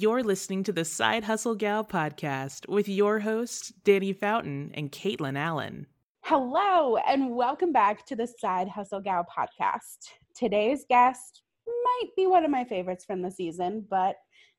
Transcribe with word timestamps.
You're 0.00 0.22
listening 0.22 0.62
to 0.62 0.70
the 0.70 0.84
Side 0.84 1.24
Hustle 1.24 1.56
Gal 1.56 1.82
podcast 1.82 2.68
with 2.68 2.88
your 2.88 3.18
hosts, 3.18 3.72
Dannie 3.82 4.12
Fountain 4.12 4.70
and 4.74 4.92
Caitlyn 4.92 5.36
Allen. 5.36 5.88
Hello, 6.20 6.98
and 6.98 7.34
welcome 7.34 7.72
back 7.72 8.06
to 8.06 8.14
the 8.14 8.28
Side 8.28 8.68
Hustle 8.68 9.00
Gal 9.00 9.26
podcast. 9.26 10.10
Today's 10.36 10.84
guest 10.88 11.42
might 11.66 12.10
be 12.16 12.28
one 12.28 12.44
of 12.44 12.50
my 12.52 12.62
favorites 12.62 13.04
from 13.04 13.22
the 13.22 13.30
season, 13.32 13.84
but 13.90 14.14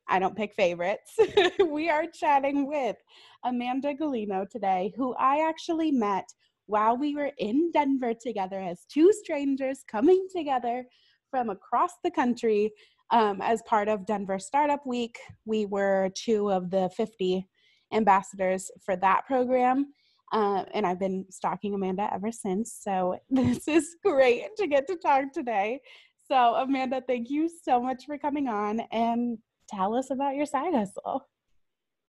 I 0.09 0.19
don't 0.19 0.35
pick 0.35 0.53
favorites. 0.55 1.17
we 1.65 1.89
are 1.89 2.03
chatting 2.13 2.67
with 2.67 2.97
Amanda 3.45 3.93
Gulino 3.93 4.45
today, 4.49 4.91
who 4.97 5.15
I 5.15 5.47
actually 5.47 5.93
met 5.93 6.27
while 6.65 6.97
we 6.97 7.15
were 7.15 7.31
in 7.37 7.71
Denver 7.71 8.13
together 8.13 8.59
as 8.59 8.83
two 8.89 9.13
strangers 9.13 9.85
coming 9.89 10.27
together 10.35 10.83
from 11.31 11.49
across 11.49 11.93
the 12.03 12.11
country 12.11 12.73
um, 13.11 13.41
as 13.41 13.61
part 13.63 13.87
of 13.87 14.05
Denver 14.05 14.39
Startup 14.39 14.85
Week. 14.85 15.17
We 15.45 15.65
were 15.65 16.09
two 16.15 16.51
of 16.51 16.69
the 16.69 16.89
50 16.95 17.47
ambassadors 17.93 18.69
for 18.85 18.95
that 18.97 19.25
program. 19.25 19.93
Uh, 20.31 20.63
and 20.73 20.85
I've 20.85 20.99
been 20.99 21.25
stalking 21.31 21.73
Amanda 21.73 22.07
ever 22.13 22.31
since. 22.31 22.77
So 22.79 23.17
this 23.29 23.67
is 23.67 23.95
great 24.03 24.55
to 24.57 24.67
get 24.67 24.87
to 24.87 24.95
talk 24.95 25.33
today. 25.33 25.79
So, 26.27 26.55
Amanda, 26.55 27.01
thank 27.07 27.29
you 27.29 27.49
so 27.49 27.81
much 27.81 28.05
for 28.05 28.17
coming 28.17 28.47
on 28.47 28.81
and 28.91 29.39
tell 29.67 29.95
us 29.95 30.11
about 30.11 30.35
your 30.35 30.45
side 30.45 30.73
hustle. 30.75 31.27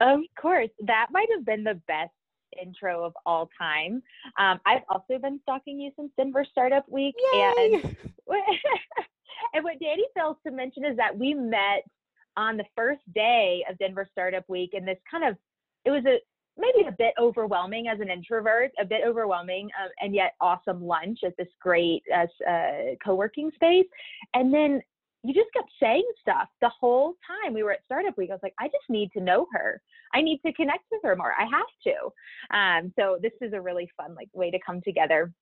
Of 0.00 0.20
course. 0.38 0.68
That 0.86 1.08
might 1.10 1.28
have 1.34 1.46
been 1.46 1.64
the 1.64 1.80
best 1.88 2.12
intro 2.60 3.04
of 3.04 3.12
all 3.24 3.48
time. 3.58 4.02
Um, 4.38 4.60
I've 4.66 4.82
also 4.88 5.18
been 5.18 5.40
stalking 5.42 5.80
you 5.80 5.90
since 5.96 6.10
Denver 6.16 6.44
Startup 6.44 6.84
Week. 6.88 7.14
Yay! 7.32 7.80
And 7.82 7.96
and 9.54 9.64
what 9.64 9.78
Dannie 9.80 10.06
fails 10.14 10.36
to 10.46 10.52
mention 10.52 10.84
is 10.84 10.96
that 10.96 11.16
we 11.16 11.34
met 11.34 11.84
on 12.36 12.56
the 12.56 12.64
first 12.76 13.00
day 13.14 13.64
of 13.68 13.78
Denver 13.78 14.08
Startup 14.10 14.44
Week, 14.48 14.70
and 14.74 14.86
this 14.86 14.98
kind 15.10 15.24
of 15.24 15.36
it 15.84 15.90
was 15.90 16.04
a 16.06 16.18
maybe 16.58 16.86
a 16.86 16.92
bit 16.92 17.14
overwhelming 17.18 17.88
as 17.88 18.00
an 18.00 18.10
introvert, 18.10 18.70
a 18.78 18.84
bit 18.84 19.00
overwhelming, 19.06 19.68
um, 19.82 19.88
and 20.00 20.14
yet 20.14 20.34
awesome 20.40 20.84
lunch 20.84 21.20
at 21.24 21.36
this 21.36 21.48
great 21.60 22.02
uh, 22.14 22.26
uh, 22.48 22.94
co-working 23.04 23.50
space. 23.54 23.86
And 24.34 24.52
then 24.52 24.82
you 25.22 25.34
just 25.34 25.52
kept 25.52 25.70
saying 25.80 26.08
stuff 26.20 26.48
the 26.60 26.68
whole 26.68 27.14
time 27.26 27.52
we 27.52 27.62
were 27.62 27.72
at 27.72 27.84
Startup 27.84 28.16
Week. 28.16 28.30
I 28.30 28.34
was 28.34 28.42
like, 28.42 28.54
I 28.58 28.66
just 28.66 28.88
need 28.88 29.10
to 29.12 29.20
know 29.20 29.46
her. 29.52 29.80
I 30.14 30.22
need 30.22 30.40
to 30.44 30.52
connect 30.52 30.84
with 30.90 31.02
her 31.02 31.14
more. 31.14 31.34
I 31.38 31.44
have 31.44 31.66
to. 31.84 32.56
Um, 32.56 32.92
so 32.98 33.18
this 33.20 33.32
is 33.40 33.52
a 33.52 33.60
really 33.60 33.90
fun 33.96 34.14
like 34.14 34.28
way 34.32 34.50
to 34.50 34.58
come 34.64 34.80
together. 34.82 35.32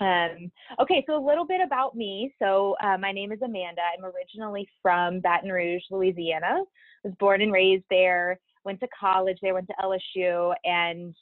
Um, 0.00 0.50
okay, 0.80 1.04
so 1.06 1.16
a 1.16 1.26
little 1.26 1.46
bit 1.46 1.60
about 1.64 1.96
me. 1.96 2.32
So 2.38 2.76
uh, 2.82 2.98
my 2.98 3.12
name 3.12 3.32
is 3.32 3.40
Amanda. 3.42 3.80
I'm 3.96 4.04
originally 4.04 4.68
from 4.82 5.20
Baton 5.20 5.50
Rouge, 5.50 5.82
Louisiana. 5.90 6.58
I 6.58 7.08
was 7.08 7.14
born 7.18 7.40
and 7.40 7.52
raised 7.52 7.84
there. 7.88 8.38
Went 8.64 8.80
to 8.80 8.88
college 8.98 9.38
there. 9.40 9.54
Went 9.54 9.68
to 9.68 9.74
LSU, 9.82 10.54
and 10.64 11.14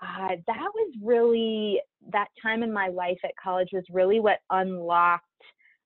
uh, 0.00 0.36
that 0.46 0.68
was 0.74 0.94
really 1.02 1.80
that 2.12 2.28
time 2.42 2.62
in 2.62 2.72
my 2.72 2.88
life 2.88 3.18
at 3.24 3.30
college 3.42 3.68
was 3.72 3.84
really 3.90 4.20
what 4.20 4.38
unlocked 4.50 5.24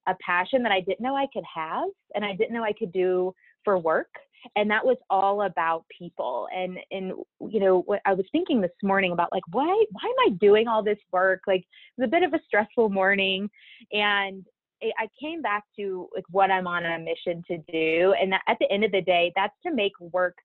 a 0.07 0.15
passion 0.25 0.63
that 0.63 0.73
I 0.73 0.81
didn't 0.81 1.01
know 1.01 1.15
I 1.15 1.27
could 1.33 1.45
have, 1.53 1.89
and 2.15 2.25
I 2.25 2.35
didn't 2.35 2.55
know 2.55 2.65
I 2.65 2.73
could 2.73 2.93
do 2.93 3.35
for 3.65 3.79
work 3.79 4.09
and 4.57 4.71
that 4.71 4.85
was 4.85 4.97
all 5.09 5.43
about 5.43 5.85
people 5.97 6.47
and 6.55 6.79
and 6.91 7.13
you 7.49 7.61
know 7.61 7.83
what 7.87 8.01
i 8.07 8.15
was 8.15 8.27
thinking 8.33 8.61
this 8.61 8.71
morning 8.83 9.13
about 9.13 9.33
like 9.33 9.43
why 9.53 9.67
why 9.93 10.03
am 10.05 10.33
i 10.33 10.37
doing 10.41 10.69
all 10.69 10.83
this 10.83 10.99
work? 11.13 11.41
Like 11.47 11.61
it 11.61 12.01
was 12.01 12.07
a 12.07 12.11
bit 12.11 12.23
of 12.23 12.35
a 12.35 12.41
stressful 12.47 12.89
morning 12.91 13.49
and 13.93 14.45
i 14.83 15.07
came 15.21 15.43
back 15.43 15.65
to 15.77 16.09
like 16.15 16.25
what 16.31 16.51
i'm 16.51 16.67
on 16.67 16.85
a 16.85 16.99
mission 16.99 17.43
to 17.47 17.59
do 17.71 18.15
and 18.21 18.35
at 18.35 18.57
the 18.61 18.71
end 18.71 18.85
of 18.85 18.93
the 18.93 19.03
day 19.03 19.33
that's 19.37 19.55
to 19.67 19.75
make 19.75 19.93
work 20.01 20.37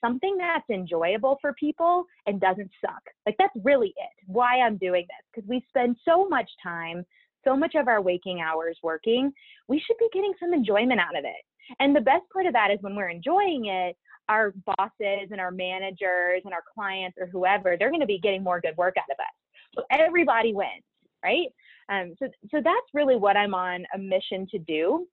something 0.00 0.36
that's 0.36 0.68
enjoyable 0.68 1.38
for 1.40 1.54
people 1.54 2.04
and 2.26 2.40
doesn't 2.40 2.70
suck. 2.80 3.02
Like 3.24 3.36
that's 3.38 3.54
really 3.62 3.88
it 3.88 4.26
why 4.26 4.60
i'm 4.60 4.76
doing 4.76 5.02
this 5.02 5.26
because 5.32 5.48
we 5.48 5.64
spend 5.68 5.96
so 6.04 6.28
much 6.28 6.50
time 6.62 7.04
so 7.44 7.56
much 7.56 7.74
of 7.74 7.88
our 7.88 8.00
waking 8.00 8.40
hours 8.40 8.78
working 8.82 9.32
we 9.68 9.80
should 9.80 9.96
be 9.98 10.08
getting 10.12 10.32
some 10.38 10.52
enjoyment 10.52 11.00
out 11.00 11.16
of 11.18 11.24
it 11.24 11.44
and 11.80 11.94
the 11.94 12.00
best 12.00 12.24
part 12.32 12.46
of 12.46 12.52
that 12.52 12.70
is 12.70 12.78
when 12.80 12.96
we're 12.96 13.08
enjoying 13.08 13.66
it, 13.66 13.96
our 14.28 14.54
bosses 14.66 15.28
and 15.30 15.40
our 15.40 15.50
managers 15.50 16.42
and 16.44 16.54
our 16.54 16.62
clients 16.72 17.16
or 17.20 17.26
whoever, 17.26 17.76
they're 17.78 17.90
going 17.90 18.00
to 18.00 18.06
be 18.06 18.18
getting 18.18 18.42
more 18.42 18.60
good 18.60 18.76
work 18.76 18.94
out 18.96 19.10
of 19.10 19.18
us. 19.18 19.34
So 19.74 19.82
everybody 19.90 20.52
wins, 20.52 20.84
right? 21.24 21.48
Um, 21.88 22.14
so, 22.18 22.28
so 22.50 22.60
that's 22.62 22.86
really 22.94 23.16
what 23.16 23.36
I'm 23.36 23.54
on 23.54 23.84
a 23.94 23.98
mission 23.98 24.46
to 24.50 24.58
do. 24.58 25.06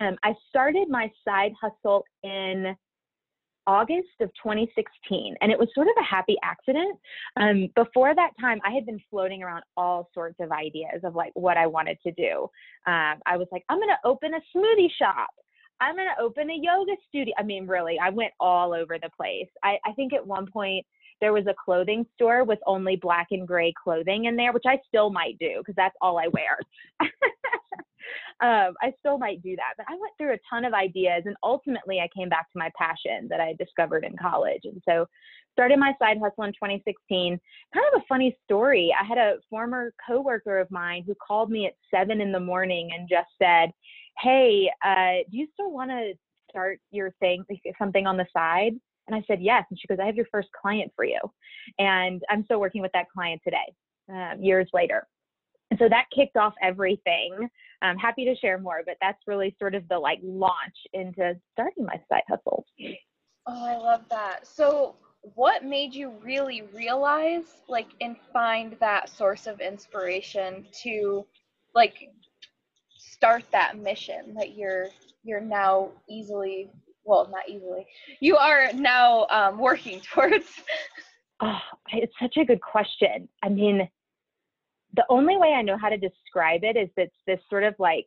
Um, 0.00 0.16
I 0.24 0.34
started 0.48 0.88
my 0.88 1.10
side 1.24 1.52
hustle 1.60 2.04
in 2.22 2.74
August 3.66 4.08
of 4.20 4.30
2016, 4.42 5.36
and 5.40 5.52
it 5.52 5.58
was 5.58 5.68
sort 5.74 5.86
of 5.86 5.94
a 6.00 6.04
happy 6.04 6.36
accident. 6.42 6.98
Um, 7.36 7.68
before 7.76 8.14
that 8.14 8.30
time, 8.40 8.58
I 8.64 8.72
had 8.72 8.86
been 8.86 9.00
floating 9.10 9.42
around 9.42 9.62
all 9.76 10.08
sorts 10.14 10.36
of 10.40 10.50
ideas 10.50 11.00
of 11.04 11.14
like 11.14 11.32
what 11.34 11.56
I 11.56 11.66
wanted 11.66 11.98
to 12.04 12.12
do. 12.12 12.48
Um, 12.86 13.20
I 13.26 13.36
was 13.36 13.46
like, 13.52 13.64
I'm 13.68 13.78
going 13.78 13.88
to 13.88 14.08
open 14.08 14.32
a 14.34 14.40
smoothie 14.56 14.90
shop. 14.98 15.30
I'm 15.80 15.96
going 15.96 16.08
to 16.16 16.22
open 16.22 16.50
a 16.50 16.54
yoga 16.54 16.92
studio. 17.08 17.34
I 17.38 17.42
mean, 17.42 17.66
really, 17.66 17.98
I 17.98 18.10
went 18.10 18.32
all 18.38 18.72
over 18.74 18.98
the 18.98 19.10
place. 19.16 19.48
I, 19.62 19.78
I 19.84 19.92
think 19.92 20.12
at 20.12 20.26
one 20.26 20.46
point 20.50 20.84
there 21.20 21.32
was 21.32 21.46
a 21.46 21.54
clothing 21.64 22.06
store 22.14 22.44
with 22.44 22.58
only 22.66 22.96
black 22.96 23.28
and 23.30 23.46
gray 23.46 23.72
clothing 23.82 24.26
in 24.26 24.36
there, 24.36 24.52
which 24.52 24.64
I 24.66 24.78
still 24.88 25.10
might 25.10 25.38
do 25.38 25.56
because 25.58 25.74
that's 25.76 25.96
all 26.00 26.18
I 26.18 26.28
wear. 26.28 26.58
um, 28.40 28.74
I 28.80 28.92
still 28.98 29.18
might 29.18 29.42
do 29.42 29.54
that. 29.56 29.74
But 29.76 29.86
I 29.88 29.92
went 29.92 30.12
through 30.18 30.32
a 30.32 30.38
ton 30.48 30.64
of 30.64 30.72
ideas 30.72 31.22
and 31.26 31.36
ultimately 31.42 32.00
I 32.00 32.08
came 32.16 32.28
back 32.28 32.50
to 32.52 32.58
my 32.58 32.70
passion 32.76 33.28
that 33.28 33.40
I 33.40 33.54
discovered 33.58 34.04
in 34.04 34.16
college. 34.16 34.62
And 34.64 34.82
so 34.88 35.06
started 35.52 35.78
my 35.78 35.92
side 35.98 36.18
hustle 36.18 36.44
in 36.44 36.52
2016. 36.52 37.38
Kind 37.74 37.86
of 37.92 38.00
a 38.00 38.04
funny 38.08 38.36
story. 38.44 38.94
I 38.98 39.04
had 39.04 39.18
a 39.18 39.36
former 39.48 39.92
coworker 40.06 40.58
of 40.58 40.70
mine 40.70 41.04
who 41.06 41.14
called 41.14 41.50
me 41.50 41.66
at 41.66 41.74
seven 41.94 42.20
in 42.20 42.32
the 42.32 42.40
morning 42.40 42.90
and 42.96 43.08
just 43.08 43.28
said, 43.38 43.70
hey, 44.20 44.70
uh, 44.84 45.24
do 45.30 45.36
you 45.36 45.46
still 45.54 45.70
want 45.70 45.90
to 45.90 46.12
start 46.50 46.80
your 46.90 47.12
thing, 47.20 47.44
something 47.78 48.06
on 48.06 48.16
the 48.16 48.26
side? 48.32 48.74
And 49.06 49.16
I 49.16 49.24
said, 49.26 49.40
yes. 49.42 49.64
And 49.70 49.78
she 49.78 49.86
goes, 49.88 49.98
I 50.00 50.06
have 50.06 50.16
your 50.16 50.26
first 50.30 50.48
client 50.60 50.92
for 50.94 51.04
you. 51.04 51.18
And 51.78 52.22
I'm 52.28 52.44
still 52.44 52.60
working 52.60 52.82
with 52.82 52.92
that 52.92 53.10
client 53.10 53.40
today, 53.44 53.74
um, 54.12 54.42
years 54.42 54.68
later. 54.72 55.06
And 55.70 55.78
so 55.78 55.88
that 55.88 56.06
kicked 56.14 56.36
off 56.36 56.54
everything. 56.62 57.48
I'm 57.82 57.96
happy 57.96 58.24
to 58.24 58.36
share 58.36 58.58
more, 58.58 58.82
but 58.84 58.96
that's 59.00 59.18
really 59.26 59.54
sort 59.58 59.74
of 59.74 59.88
the 59.88 59.98
like 59.98 60.18
launch 60.22 60.76
into 60.92 61.36
starting 61.52 61.86
my 61.86 62.00
side 62.10 62.22
hustle. 62.28 62.66
Oh, 63.46 63.64
I 63.64 63.76
love 63.76 64.02
that. 64.10 64.46
So, 64.46 64.96
what 65.34 65.64
made 65.64 65.92
you 65.94 66.12
really 66.22 66.62
realize, 66.74 67.60
like, 67.68 67.88
and 68.00 68.16
find 68.32 68.74
that 68.80 69.10
source 69.10 69.46
of 69.46 69.60
inspiration 69.60 70.66
to, 70.82 71.26
like, 71.74 72.08
start 73.20 73.44
that 73.52 73.76
mission 73.78 74.34
that 74.34 74.56
you're 74.56 74.88
you're 75.22 75.42
now 75.42 75.90
easily 76.08 76.70
well 77.04 77.28
not 77.30 77.46
easily 77.46 77.86
you 78.20 78.34
are 78.34 78.72
now 78.72 79.26
um, 79.28 79.58
working 79.58 80.00
towards. 80.14 80.46
Oh, 81.42 81.58
it's 81.92 82.12
such 82.20 82.38
a 82.38 82.44
good 82.46 82.62
question. 82.62 83.28
I 83.42 83.50
mean 83.50 83.86
the 84.96 85.04
only 85.08 85.36
way 85.36 85.48
i 85.48 85.62
know 85.62 85.76
how 85.78 85.88
to 85.88 85.96
describe 85.96 86.64
it 86.64 86.76
is 86.76 86.88
that 86.96 87.10
this 87.26 87.38
sort 87.48 87.62
of 87.62 87.74
like 87.78 88.06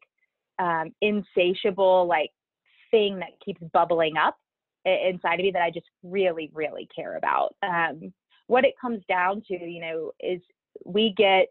um, 0.60 0.92
insatiable 1.02 2.06
like 2.08 2.32
thing 2.92 3.20
that 3.20 3.40
keeps 3.44 3.62
bubbling 3.72 4.18
up 4.18 4.36
inside 4.84 5.36
of 5.36 5.46
me 5.46 5.52
that 5.52 5.62
i 5.62 5.70
just 5.70 5.86
really 6.02 6.50
really 6.56 6.88
care 6.94 7.18
about. 7.18 7.56
Um, 7.62 8.12
what 8.48 8.66
it 8.66 8.74
comes 8.82 9.02
down 9.08 9.44
to 9.48 9.54
you 9.54 9.80
know 9.80 10.12
is 10.20 10.42
we 10.86 11.14
get 11.16 11.48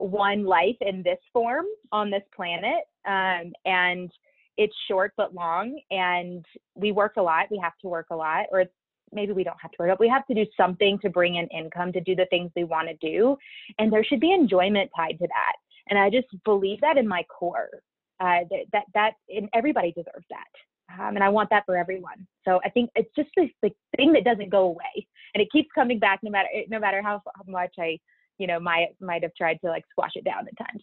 one 0.00 0.44
life 0.44 0.76
in 0.80 1.02
this 1.02 1.18
form 1.32 1.66
on 1.92 2.10
this 2.10 2.22
planet. 2.34 2.84
Um, 3.06 3.52
and 3.64 4.10
it's 4.56 4.74
short 4.88 5.12
but 5.16 5.34
long. 5.34 5.80
And 5.90 6.44
we 6.74 6.92
work 6.92 7.14
a 7.16 7.22
lot. 7.22 7.46
We 7.50 7.60
have 7.62 7.76
to 7.82 7.88
work 7.88 8.06
a 8.10 8.16
lot, 8.16 8.46
or 8.50 8.64
maybe 9.12 9.32
we 9.32 9.44
don't 9.44 9.60
have 9.60 9.70
to 9.72 9.76
work, 9.78 9.90
but 9.90 10.00
we 10.00 10.08
have 10.08 10.26
to 10.26 10.34
do 10.34 10.46
something 10.56 10.98
to 11.00 11.10
bring 11.10 11.36
in 11.36 11.46
income 11.48 11.92
to 11.92 12.00
do 12.00 12.14
the 12.14 12.26
things 12.26 12.50
we 12.56 12.64
want 12.64 12.88
to 12.88 12.94
do. 12.96 13.36
And 13.78 13.92
there 13.92 14.04
should 14.04 14.20
be 14.20 14.32
enjoyment 14.32 14.90
tied 14.96 15.18
to 15.18 15.26
that. 15.26 15.56
And 15.88 15.98
I 15.98 16.10
just 16.10 16.28
believe 16.44 16.80
that 16.80 16.96
in 16.96 17.06
my 17.06 17.22
core. 17.24 17.68
Uh, 18.20 18.44
that 18.50 18.64
that, 18.72 18.84
that 18.92 19.12
and 19.34 19.48
everybody 19.54 19.92
deserves 19.92 20.26
that. 20.28 21.00
Um, 21.00 21.14
and 21.14 21.24
I 21.24 21.30
want 21.30 21.48
that 21.50 21.64
for 21.64 21.76
everyone. 21.76 22.26
So 22.44 22.60
I 22.64 22.68
think 22.68 22.90
it's 22.94 23.08
just 23.16 23.30
this 23.34 23.48
like 23.62 23.74
thing 23.96 24.12
that 24.12 24.24
doesn't 24.24 24.50
go 24.50 24.64
away, 24.64 25.06
and 25.34 25.40
it 25.40 25.50
keeps 25.50 25.68
coming 25.74 25.98
back 25.98 26.20
no 26.22 26.30
matter 26.30 26.48
no 26.68 26.78
matter 26.78 27.00
how, 27.00 27.22
how 27.34 27.44
much 27.46 27.74
I 27.78 27.98
you 28.40 28.46
know 28.46 28.58
might 28.58 28.88
might 29.00 29.22
have 29.22 29.34
tried 29.34 29.60
to 29.62 29.68
like 29.68 29.84
squash 29.90 30.12
it 30.14 30.24
down 30.24 30.46
at 30.48 30.66
times. 30.66 30.82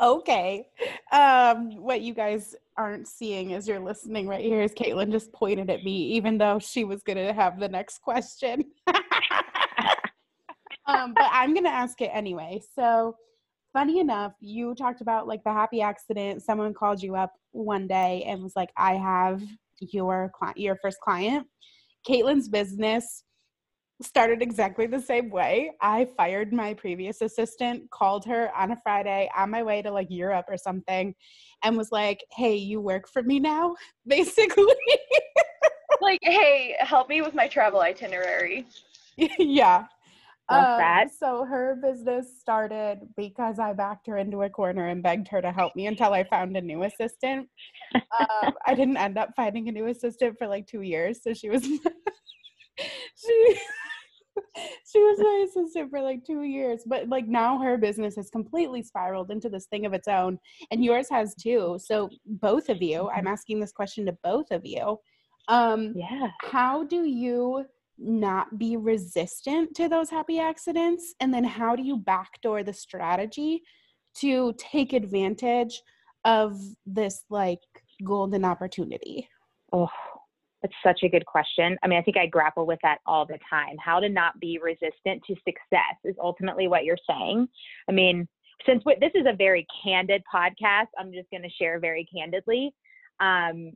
Okay. 0.00 0.66
Um 1.12 1.76
what 1.76 2.00
you 2.00 2.14
guys 2.14 2.56
aren't 2.78 3.06
seeing 3.06 3.52
as 3.52 3.68
you're 3.68 3.78
listening 3.78 4.26
right 4.26 4.44
here 4.44 4.62
is 4.62 4.72
caitlyn 4.72 5.12
just 5.12 5.32
pointed 5.32 5.68
at 5.68 5.84
me 5.84 6.14
even 6.14 6.38
though 6.38 6.58
she 6.58 6.84
was 6.84 7.02
gonna 7.02 7.34
have 7.34 7.60
the 7.60 7.68
next 7.68 7.98
question. 8.00 8.64
Um 10.88 11.14
but 11.14 11.28
i'm 11.32 11.52
gonna 11.52 11.68
ask 11.68 12.00
it 12.00 12.10
anyway. 12.14 12.60
So 12.76 13.16
funny 13.72 13.98
enough 13.98 14.34
you 14.40 14.72
talked 14.76 15.00
about 15.00 15.26
like 15.26 15.42
the 15.42 15.52
happy 15.52 15.82
accident. 15.82 16.42
Someone 16.42 16.72
called 16.72 17.02
you 17.02 17.16
up 17.16 17.32
one 17.50 17.88
day 17.88 18.22
and 18.24 18.40
was 18.40 18.54
like 18.54 18.70
i 18.76 18.94
have 18.94 19.42
your 19.80 20.30
client, 20.38 20.58
your 20.58 20.76
first 20.80 20.98
client. 21.00 21.46
Caitlyn's 22.08 22.48
business 22.48 23.24
started 24.02 24.42
exactly 24.42 24.86
the 24.86 25.00
same 25.00 25.30
way. 25.30 25.72
I 25.80 26.08
fired 26.16 26.52
my 26.52 26.74
previous 26.74 27.22
assistant, 27.22 27.90
called 27.90 28.24
her 28.26 28.54
on 28.56 28.72
a 28.72 28.76
Friday 28.82 29.30
on 29.36 29.50
my 29.50 29.62
way 29.62 29.82
to 29.82 29.90
like 29.90 30.08
Europe 30.10 30.46
or 30.48 30.56
something, 30.56 31.14
and 31.62 31.76
was 31.76 31.92
like, 31.92 32.24
Hey, 32.30 32.56
you 32.56 32.80
work 32.80 33.08
for 33.08 33.22
me 33.22 33.40
now? 33.40 33.74
Basically. 34.06 34.66
like, 36.00 36.20
hey, 36.22 36.76
help 36.80 37.08
me 37.08 37.22
with 37.22 37.34
my 37.34 37.48
travel 37.48 37.80
itinerary. 37.80 38.66
yeah. 39.38 39.86
Love 40.50 40.78
that. 40.78 41.08
So 41.12 41.44
her 41.44 41.76
business 41.82 42.38
started 42.38 43.00
because 43.16 43.58
I 43.58 43.72
backed 43.72 44.06
her 44.06 44.16
into 44.18 44.42
a 44.42 44.50
corner 44.50 44.86
and 44.86 45.02
begged 45.02 45.26
her 45.28 45.42
to 45.42 45.50
help 45.50 45.74
me 45.74 45.88
until 45.88 46.12
I 46.12 46.22
found 46.22 46.56
a 46.56 46.60
new 46.60 46.84
assistant. 46.84 47.48
um, 47.94 48.52
I 48.64 48.74
didn't 48.74 48.96
end 48.96 49.18
up 49.18 49.30
finding 49.34 49.68
a 49.68 49.72
new 49.72 49.86
assistant 49.86 50.38
for 50.38 50.46
like 50.46 50.68
two 50.68 50.82
years, 50.82 51.20
so 51.22 51.34
she 51.34 51.50
was 51.50 51.64
she 53.16 53.58
she 54.86 54.98
was 55.00 55.18
my 55.18 55.46
assistant 55.48 55.90
for 55.90 56.00
like 56.00 56.24
two 56.24 56.42
years. 56.42 56.82
But 56.86 57.08
like 57.08 57.26
now 57.26 57.58
her 57.58 57.76
business 57.76 58.16
has 58.16 58.30
completely 58.30 58.82
spiraled 58.82 59.30
into 59.30 59.48
this 59.48 59.66
thing 59.66 59.86
of 59.86 59.92
its 59.92 60.08
own, 60.08 60.38
and 60.70 60.84
yours 60.84 61.08
has 61.10 61.34
too. 61.34 61.78
So 61.82 62.08
both 62.26 62.68
of 62.68 62.82
you, 62.82 63.08
I'm 63.10 63.26
asking 63.26 63.60
this 63.60 63.72
question 63.72 64.06
to 64.06 64.16
both 64.22 64.50
of 64.50 64.64
you. 64.64 64.98
Um, 65.48 65.94
Yeah. 65.96 66.30
how 66.42 66.84
do 66.84 67.04
you 67.04 67.64
not 67.98 68.58
be 68.58 68.76
resistant 68.76 69.74
to 69.74 69.88
those 69.88 70.10
happy 70.10 70.38
accidents 70.38 71.14
and 71.20 71.32
then 71.32 71.44
how 71.44 71.74
do 71.74 71.82
you 71.82 71.96
backdoor 71.96 72.62
the 72.62 72.72
strategy 72.72 73.62
to 74.14 74.52
take 74.58 74.92
advantage 74.92 75.80
of 76.26 76.60
this 76.84 77.24
like 77.30 77.60
golden 78.04 78.44
opportunity 78.44 79.26
Oh, 79.72 79.88
that's 80.66 80.78
such 80.82 81.04
a 81.04 81.08
good 81.08 81.26
question. 81.26 81.76
I 81.82 81.86
mean, 81.86 81.98
I 81.98 82.02
think 82.02 82.16
I 82.16 82.26
grapple 82.26 82.66
with 82.66 82.78
that 82.82 82.98
all 83.06 83.24
the 83.24 83.38
time. 83.48 83.76
How 83.78 84.00
to 84.00 84.08
not 84.08 84.38
be 84.40 84.58
resistant 84.62 85.22
to 85.26 85.34
success 85.44 85.96
is 86.04 86.16
ultimately 86.20 86.68
what 86.68 86.84
you're 86.84 86.98
saying. 87.08 87.48
I 87.88 87.92
mean, 87.92 88.26
since 88.64 88.82
this 89.00 89.12
is 89.14 89.26
a 89.26 89.36
very 89.36 89.66
candid 89.84 90.22
podcast, 90.32 90.86
I'm 90.98 91.12
just 91.12 91.30
going 91.30 91.42
to 91.42 91.50
share 91.50 91.78
very 91.78 92.06
candidly. 92.12 92.74
Um, 93.20 93.72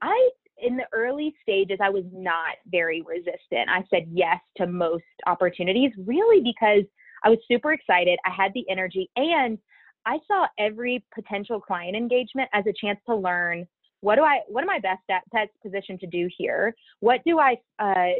I, 0.00 0.30
in 0.62 0.76
the 0.76 0.86
early 0.92 1.34
stages, 1.42 1.78
I 1.82 1.90
was 1.90 2.04
not 2.12 2.56
very 2.70 3.02
resistant. 3.02 3.68
I 3.68 3.84
said 3.90 4.06
yes 4.10 4.38
to 4.56 4.66
most 4.66 5.04
opportunities, 5.26 5.92
really 5.98 6.42
because 6.42 6.84
I 7.22 7.30
was 7.30 7.38
super 7.48 7.72
excited. 7.72 8.18
I 8.24 8.30
had 8.30 8.52
the 8.54 8.64
energy, 8.70 9.10
and 9.16 9.58
I 10.06 10.18
saw 10.26 10.46
every 10.58 11.04
potential 11.14 11.60
client 11.60 11.96
engagement 11.96 12.48
as 12.52 12.64
a 12.66 12.72
chance 12.72 13.00
to 13.06 13.16
learn 13.16 13.66
what 14.04 14.16
do 14.16 14.22
I 14.22 14.40
what 14.48 14.62
am 14.62 14.68
I 14.68 14.80
best 14.80 15.02
at 15.10 15.22
best 15.32 15.50
positioned 15.62 15.98
to 16.00 16.06
do 16.06 16.28
here? 16.36 16.74
What 17.00 17.20
do 17.24 17.38
I 17.38 17.56
uh, 17.78 18.12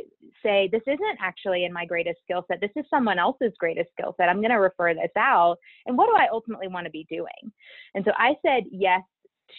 say? 0.43 0.71
This 0.73 0.81
isn't 0.87 1.19
actually 1.21 1.67
in 1.67 1.75
my 1.75 1.85
greatest 1.85 2.21
skill 2.25 2.43
set. 2.49 2.63
This 2.63 2.71
is 2.75 2.87
someone 2.89 3.19
else's 3.19 3.53
greatest 3.59 3.91
skill 3.93 4.15
set. 4.17 4.31
I'm 4.31 4.41
going 4.41 4.51
to 4.51 4.57
refer 4.57 4.95
this 4.95 5.11
out. 5.19 5.57
And 5.85 5.99
what 5.99 6.07
do 6.07 6.15
I 6.17 6.29
ultimately 6.33 6.69
want 6.69 6.87
to 6.87 6.91
be 6.91 7.07
doing? 7.11 7.53
And 7.95 8.03
so 8.03 8.13
I 8.17 8.33
said 8.41 8.65
yes 8.73 9.03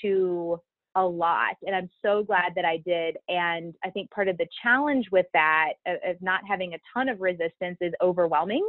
to 0.01 0.60
a 0.95 1.04
lot, 1.04 1.57
and 1.62 1.75
I'm 1.75 1.92
so 2.01 2.24
glad 2.24 2.54
that 2.56 2.66
I 2.66 2.78
did. 2.78 3.18
And 3.30 3.75
I 3.83 3.92
think 3.92 4.10
part 4.10 4.28
of 4.28 4.38
the 4.39 4.48
challenge 4.63 5.06
with 5.12 5.28
that 5.33 5.74
of, 5.86 6.19
not 6.21 6.42
having 6.48 6.74
a 6.74 6.80
ton 6.92 7.07
of 7.07 7.21
resistance 7.21 7.78
is 7.81 7.94
overwhelming 8.01 8.68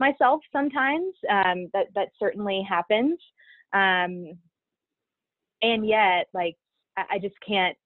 myself 0.00 0.40
sometimes. 0.52 1.12
Um, 1.30 1.68
that 1.74 1.88
that 1.94 2.08
certainly 2.18 2.66
happens. 2.66 3.18
Um, 3.74 4.38
and 5.60 5.86
yet, 5.86 6.28
like 6.32 6.56
I, 6.96 7.18
just 7.18 7.34
can't 7.46 7.76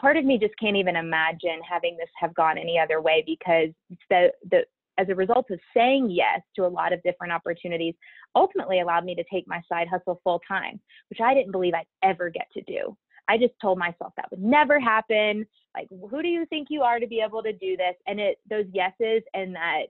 part 0.00 0.16
of 0.16 0.24
me 0.24 0.38
just 0.38 0.54
can't 0.58 0.76
even 0.76 0.96
imagine 0.96 1.60
having 1.68 1.96
this 1.96 2.08
have 2.18 2.34
gone 2.34 2.58
any 2.58 2.78
other 2.78 3.00
way 3.00 3.22
because 3.26 3.68
the 4.10 4.30
the 4.50 4.64
as 4.98 5.08
a 5.08 5.14
result 5.14 5.46
of 5.50 5.60
saying 5.74 6.10
yes 6.10 6.40
to 6.56 6.66
a 6.66 6.68
lot 6.68 6.92
of 6.92 7.02
different 7.02 7.32
opportunities 7.32 7.94
ultimately 8.34 8.80
allowed 8.80 9.04
me 9.04 9.14
to 9.14 9.24
take 9.32 9.46
my 9.46 9.60
side 9.70 9.88
hustle 9.88 10.20
full 10.24 10.40
time 10.46 10.80
which 11.08 11.20
i 11.20 11.34
didn't 11.34 11.52
believe 11.52 11.74
i'd 11.74 11.86
ever 12.02 12.30
get 12.30 12.46
to 12.52 12.62
do. 12.62 12.96
I 13.30 13.36
just 13.36 13.52
told 13.60 13.76
myself 13.76 14.14
that 14.16 14.30
would 14.30 14.40
never 14.40 14.80
happen. 14.80 15.46
Like 15.76 15.86
who 16.10 16.22
do 16.22 16.28
you 16.28 16.46
think 16.46 16.68
you 16.70 16.80
are 16.80 16.98
to 16.98 17.06
be 17.06 17.20
able 17.20 17.42
to 17.42 17.52
do 17.52 17.76
this? 17.76 17.94
And 18.06 18.18
it 18.18 18.38
those 18.48 18.64
yeses 18.72 19.22
and 19.34 19.54
that 19.54 19.82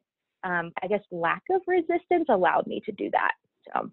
um, 0.44 0.72
i 0.82 0.86
guess 0.86 1.00
lack 1.10 1.42
of 1.50 1.60
resistance 1.66 2.26
allowed 2.28 2.66
me 2.66 2.80
to 2.86 2.92
do 2.92 3.10
that 3.10 3.32
so 3.66 3.90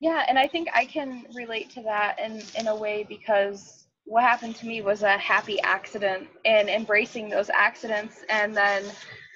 Yeah, 0.00 0.24
and 0.28 0.38
I 0.38 0.46
think 0.46 0.68
I 0.74 0.84
can 0.84 1.26
relate 1.34 1.70
to 1.70 1.82
that 1.82 2.18
in 2.18 2.42
in 2.58 2.68
a 2.68 2.74
way 2.76 3.04
because 3.08 3.86
what 4.04 4.22
happened 4.22 4.56
to 4.56 4.66
me 4.66 4.82
was 4.82 5.02
a 5.02 5.18
happy 5.18 5.60
accident 5.60 6.28
and 6.44 6.68
embracing 6.68 7.28
those 7.28 7.50
accidents 7.50 8.24
and 8.28 8.56
then 8.56 8.82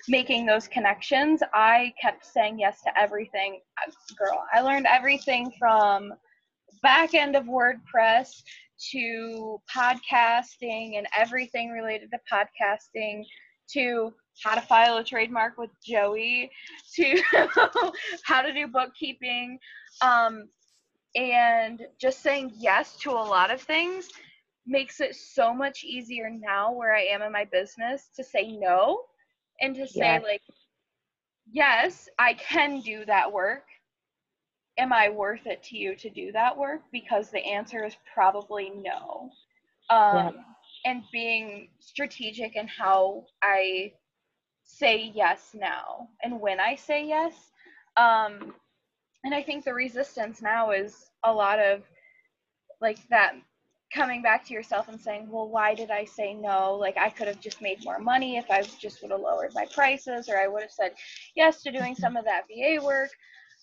making 0.09 0.47
those 0.47 0.69
connections. 0.69 1.43
I 1.53 1.94
kept 2.00 2.26
saying 2.26 2.59
yes 2.59 2.82
to 2.82 2.99
everything. 2.99 3.61
Girl, 4.19 4.44
I 4.53 4.61
learned 4.61 4.87
everything 4.87 5.53
from 5.59 6.12
back 6.82 7.15
end 7.15 7.37
of 7.37 7.44
WordPress 7.44 8.43
to 8.91 9.61
podcasting 9.75 10.99
and 10.99 11.06
everything 11.17 11.71
related 11.71 12.11
to 12.11 12.19
podcasting 12.31 13.25
to 13.72 14.12
how 14.43 14.55
to 14.55 14.61
file 14.61 14.96
a 14.96 15.05
trademark 15.05 15.56
with 15.58 15.70
Joey 15.84 16.50
to 16.94 17.22
how 18.25 18.43
to 18.43 18.52
do 18.52 18.66
bookkeeping 18.66 19.58
um, 20.02 20.49
and 21.14 21.82
just 22.00 22.22
saying 22.22 22.52
yes 22.56 22.96
to 22.99 23.11
a 23.11 23.12
lot 23.12 23.50
of 23.50 23.61
things 23.61 24.08
makes 24.66 25.00
it 25.00 25.14
so 25.14 25.55
much 25.55 25.84
easier 25.84 26.31
now 26.31 26.72
where 26.72 26.94
I 26.94 27.02
am 27.02 27.22
in 27.22 27.32
my 27.32 27.44
business 27.44 28.11
to 28.16 28.22
say 28.25 28.52
no 28.52 29.00
and 29.61 29.75
to 29.76 29.87
say 29.87 30.19
Yes. 30.19 30.22
like 30.22 30.43
yes, 31.52 32.08
I 32.19 32.34
can 32.34 32.81
do 32.81 33.05
that 33.06 33.32
work. 33.32 33.64
Am 34.78 34.93
I 34.93 35.08
worth 35.08 35.46
it 35.46 35.62
to 35.64 35.76
you 35.76 35.94
to 35.96 36.11
do 36.11 36.32
that 36.32 36.56
work? 36.56 36.82
Because 36.93 37.31
the 37.31 37.44
answer 37.44 37.84
is 37.84 37.96
probably 38.14 38.70
no. 38.70 39.31
Um, 39.90 40.34
Yeah. 40.34 40.54
And 40.85 41.03
being 41.13 41.69
strategic 41.81 42.57
in 42.57 42.69
how 42.69 43.25
I 43.43 43.93
say 44.64 45.12
yes 45.14 45.50
now 45.55 46.09
and 46.23 46.41
when 46.41 46.61
I 46.61 46.75
say 46.75 47.07
yes. 47.07 47.35
Um, 47.97 48.55
and 49.25 49.35
I 49.35 49.43
think 49.43 49.64
the 49.64 49.75
resistance 49.75 50.43
now 50.43 50.71
is 50.73 51.11
a 51.23 51.33
lot 51.33 51.59
of 51.59 51.83
like 52.81 52.99
that 53.09 53.35
coming 53.93 54.23
back 54.23 54.45
to 54.45 54.53
yourself 54.53 54.88
and 54.88 55.00
saying, 55.00 55.29
well, 55.31 55.49
why 55.49 55.75
did 55.75 55.91
I 55.91 56.05
say 56.05 56.35
no? 56.35 56.75
Like 56.75 56.97
I 56.99 57.09
could 57.11 57.29
have 57.29 57.41
just 57.41 57.62
made 57.62 57.85
more 57.85 57.99
money 57.99 58.37
if 58.37 58.50
I 58.50 58.62
just 58.62 59.00
would 59.03 59.12
have 59.12 59.21
lowered 59.21 59.53
my 59.55 59.67
prices, 59.73 60.29
or 60.29 60.37
I 60.37 60.49
would 60.49 60.62
have 60.62 60.73
said 60.73 60.93
yes 61.37 61.62
to 61.62 61.71
doing 61.71 61.95
some 61.95 62.17
of 62.17 62.25
that 62.25 62.45
VA 62.49 62.85
work. 62.85 63.11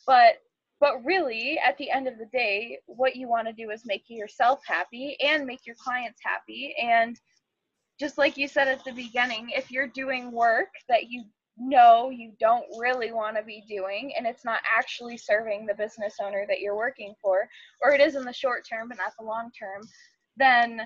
But 0.08 0.42
but 0.82 1.06
really, 1.06 1.60
at 1.60 1.78
the 1.78 1.92
end 1.92 2.08
of 2.08 2.18
the 2.18 2.26
day, 2.26 2.80
what 2.88 3.16
you 3.16 3.30
want 3.30 3.48
to 3.48 3.54
do 3.54 3.70
is 3.70 3.86
make 3.86 4.04
yourself 4.10 4.62
happy 4.66 5.16
and 5.24 5.46
make 5.46 5.68
your 5.68 5.76
clients 5.82 6.20
happy. 6.26 6.76
And 6.82 7.18
just 8.00 8.18
like 8.18 8.36
you 8.36 8.48
said 8.48 8.68
at 8.68 8.84
the 8.84 8.92
beginning, 8.92 9.52
if 9.56 9.72
you're 9.72 9.88
doing 9.88 10.32
work 10.32 10.70
that 10.90 11.10
you 11.10 11.24
know 11.58 12.10
you 12.10 12.34
don't 12.40 12.66
really 12.80 13.12
want 13.12 13.38
to 13.38 13.44
be 13.44 13.64
doing 13.70 14.14
and 14.18 14.26
it's 14.26 14.44
not 14.44 14.62
actually 14.66 15.18
serving 15.18 15.68
the 15.68 15.76
business 15.76 16.16
owner 16.20 16.46
that 16.48 16.62
you're 16.62 16.76
working 16.76 17.14
for, 17.22 17.48
or 17.82 17.94
it 17.94 18.02
is 18.02 18.16
in 18.16 18.26
the 18.26 18.34
short 18.34 18.66
term 18.68 18.90
but 18.90 18.98
not 18.98 19.14
the 19.20 19.26
long 19.26 19.52
term, 19.58 19.84
then 20.38 20.82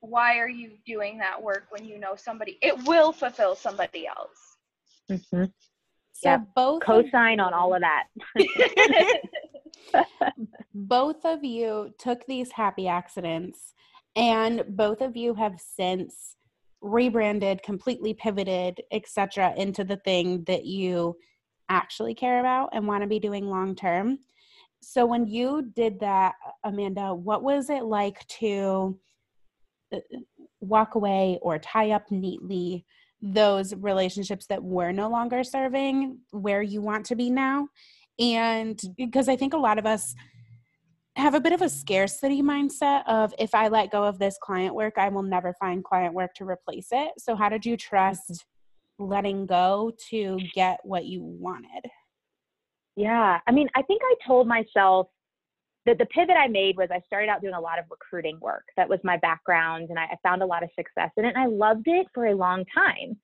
why 0.00 0.38
are 0.38 0.48
you 0.48 0.72
doing 0.86 1.18
that 1.18 1.42
work 1.42 1.64
when 1.70 1.84
you 1.84 1.98
know 1.98 2.14
somebody 2.16 2.56
it 2.62 2.86
will 2.86 3.12
fulfill 3.12 3.56
somebody 3.56 4.06
else? 4.06 4.56
mhm. 5.10 5.52
So 6.20 6.30
Yeah. 6.30 6.38
both 6.54 6.82
of 6.82 6.86
co-sign 6.86 7.40
on 7.40 7.54
all 7.54 7.74
of 7.74 7.80
that 7.80 8.06
both 10.74 11.24
of 11.24 11.42
you 11.42 11.92
took 11.98 12.26
these 12.26 12.52
happy 12.52 12.86
accidents 12.88 13.74
and 14.16 14.64
both 14.68 15.00
of 15.00 15.16
you 15.16 15.34
have 15.34 15.58
since 15.58 16.36
rebranded 16.82 17.62
completely 17.62 18.14
pivoted 18.14 18.82
etc 18.92 19.54
into 19.56 19.84
the 19.84 19.96
thing 19.98 20.44
that 20.44 20.64
you 20.64 21.16
actually 21.68 22.14
care 22.14 22.40
about 22.40 22.68
and 22.72 22.86
want 22.86 23.02
to 23.02 23.08
be 23.08 23.18
doing 23.18 23.46
long 23.46 23.74
term 23.74 24.18
so 24.82 25.06
when 25.06 25.26
you 25.26 25.70
did 25.74 25.98
that 26.00 26.34
amanda 26.64 27.14
what 27.14 27.42
was 27.42 27.70
it 27.70 27.84
like 27.84 28.26
to 28.26 28.98
uh, 29.92 29.98
walk 30.60 30.94
away 30.94 31.38
or 31.42 31.58
tie 31.58 31.90
up 31.92 32.10
neatly 32.10 32.84
those 33.22 33.74
relationships 33.74 34.46
that 34.46 34.62
were 34.62 34.92
no 34.92 35.08
longer 35.08 35.44
serving 35.44 36.18
where 36.30 36.62
you 36.62 36.80
want 36.80 37.04
to 37.06 37.14
be 37.14 37.30
now 37.30 37.68
and 38.18 38.80
because 38.96 39.28
i 39.28 39.36
think 39.36 39.52
a 39.52 39.58
lot 39.58 39.78
of 39.78 39.86
us 39.86 40.14
have 41.16 41.34
a 41.34 41.40
bit 41.40 41.52
of 41.52 41.62
a 41.62 41.68
scarcity 41.68 42.42
mindset 42.42 43.02
of 43.06 43.34
if 43.38 43.54
I 43.54 43.68
let 43.68 43.90
go 43.90 44.04
of 44.04 44.18
this 44.18 44.38
client 44.40 44.74
work, 44.74 44.94
I 44.96 45.08
will 45.08 45.22
never 45.22 45.54
find 45.54 45.84
client 45.84 46.14
work 46.14 46.34
to 46.34 46.44
replace 46.44 46.88
it. 46.92 47.10
So, 47.18 47.36
how 47.36 47.48
did 47.48 47.66
you 47.66 47.76
trust 47.76 48.44
letting 48.98 49.46
go 49.46 49.92
to 50.10 50.38
get 50.54 50.78
what 50.84 51.06
you 51.06 51.22
wanted? 51.22 51.90
Yeah, 52.96 53.38
I 53.46 53.52
mean, 53.52 53.68
I 53.74 53.82
think 53.82 54.02
I 54.04 54.14
told 54.26 54.46
myself 54.46 55.08
the, 55.86 55.94
the 55.94 56.06
pivot 56.06 56.36
I 56.36 56.48
made 56.48 56.76
was 56.76 56.88
I 56.92 57.00
started 57.06 57.28
out 57.28 57.40
doing 57.40 57.54
a 57.54 57.60
lot 57.60 57.78
of 57.78 57.86
recruiting 57.90 58.38
work. 58.40 58.64
That 58.76 58.88
was 58.88 58.98
my 59.02 59.16
background, 59.16 59.90
and 59.90 59.98
I, 59.98 60.04
I 60.04 60.16
found 60.22 60.42
a 60.42 60.46
lot 60.46 60.62
of 60.62 60.70
success 60.76 61.10
in 61.16 61.24
it, 61.24 61.34
and 61.34 61.38
I 61.38 61.46
loved 61.46 61.86
it 61.86 62.06
for 62.14 62.26
a 62.26 62.34
long 62.34 62.64
time. 62.74 63.16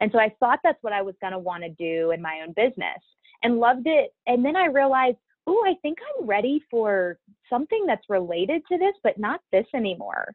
And 0.00 0.10
so 0.12 0.18
I 0.18 0.32
thought 0.40 0.60
that's 0.62 0.82
what 0.82 0.92
I 0.92 1.02
was 1.02 1.14
going 1.20 1.32
to 1.32 1.38
want 1.38 1.62
to 1.62 1.70
do 1.70 2.10
in 2.10 2.20
my 2.20 2.40
own 2.42 2.52
business 2.54 3.00
and 3.42 3.58
loved 3.58 3.86
it. 3.86 4.10
And 4.26 4.44
then 4.44 4.56
I 4.56 4.66
realized, 4.66 5.18
oh, 5.46 5.64
I 5.66 5.74
think 5.82 5.98
I'm 6.00 6.26
ready 6.26 6.60
for 6.70 7.18
something 7.50 7.84
that's 7.86 8.08
related 8.08 8.62
to 8.70 8.78
this, 8.78 8.94
but 9.02 9.18
not 9.18 9.40
this 9.52 9.66
anymore. 9.74 10.34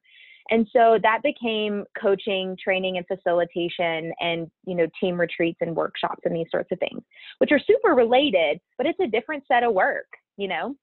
And 0.51 0.67
so 0.73 0.97
that 1.03 1.21
became 1.23 1.85
coaching, 1.99 2.57
training, 2.61 2.97
and 2.97 3.05
facilitation, 3.05 4.11
and 4.19 4.49
you 4.65 4.75
know, 4.75 4.87
team 4.99 5.19
retreats 5.19 5.59
and 5.61 5.75
workshops 5.75 6.21
and 6.25 6.35
these 6.35 6.47
sorts 6.49 6.71
of 6.71 6.79
things, 6.79 7.01
which 7.37 7.51
are 7.51 7.59
super 7.59 7.93
related, 7.93 8.59
but 8.77 8.87
it's 8.87 8.99
a 8.99 9.07
different 9.07 9.43
set 9.47 9.63
of 9.63 9.73
work, 9.73 10.07
you 10.37 10.47
know. 10.47 10.75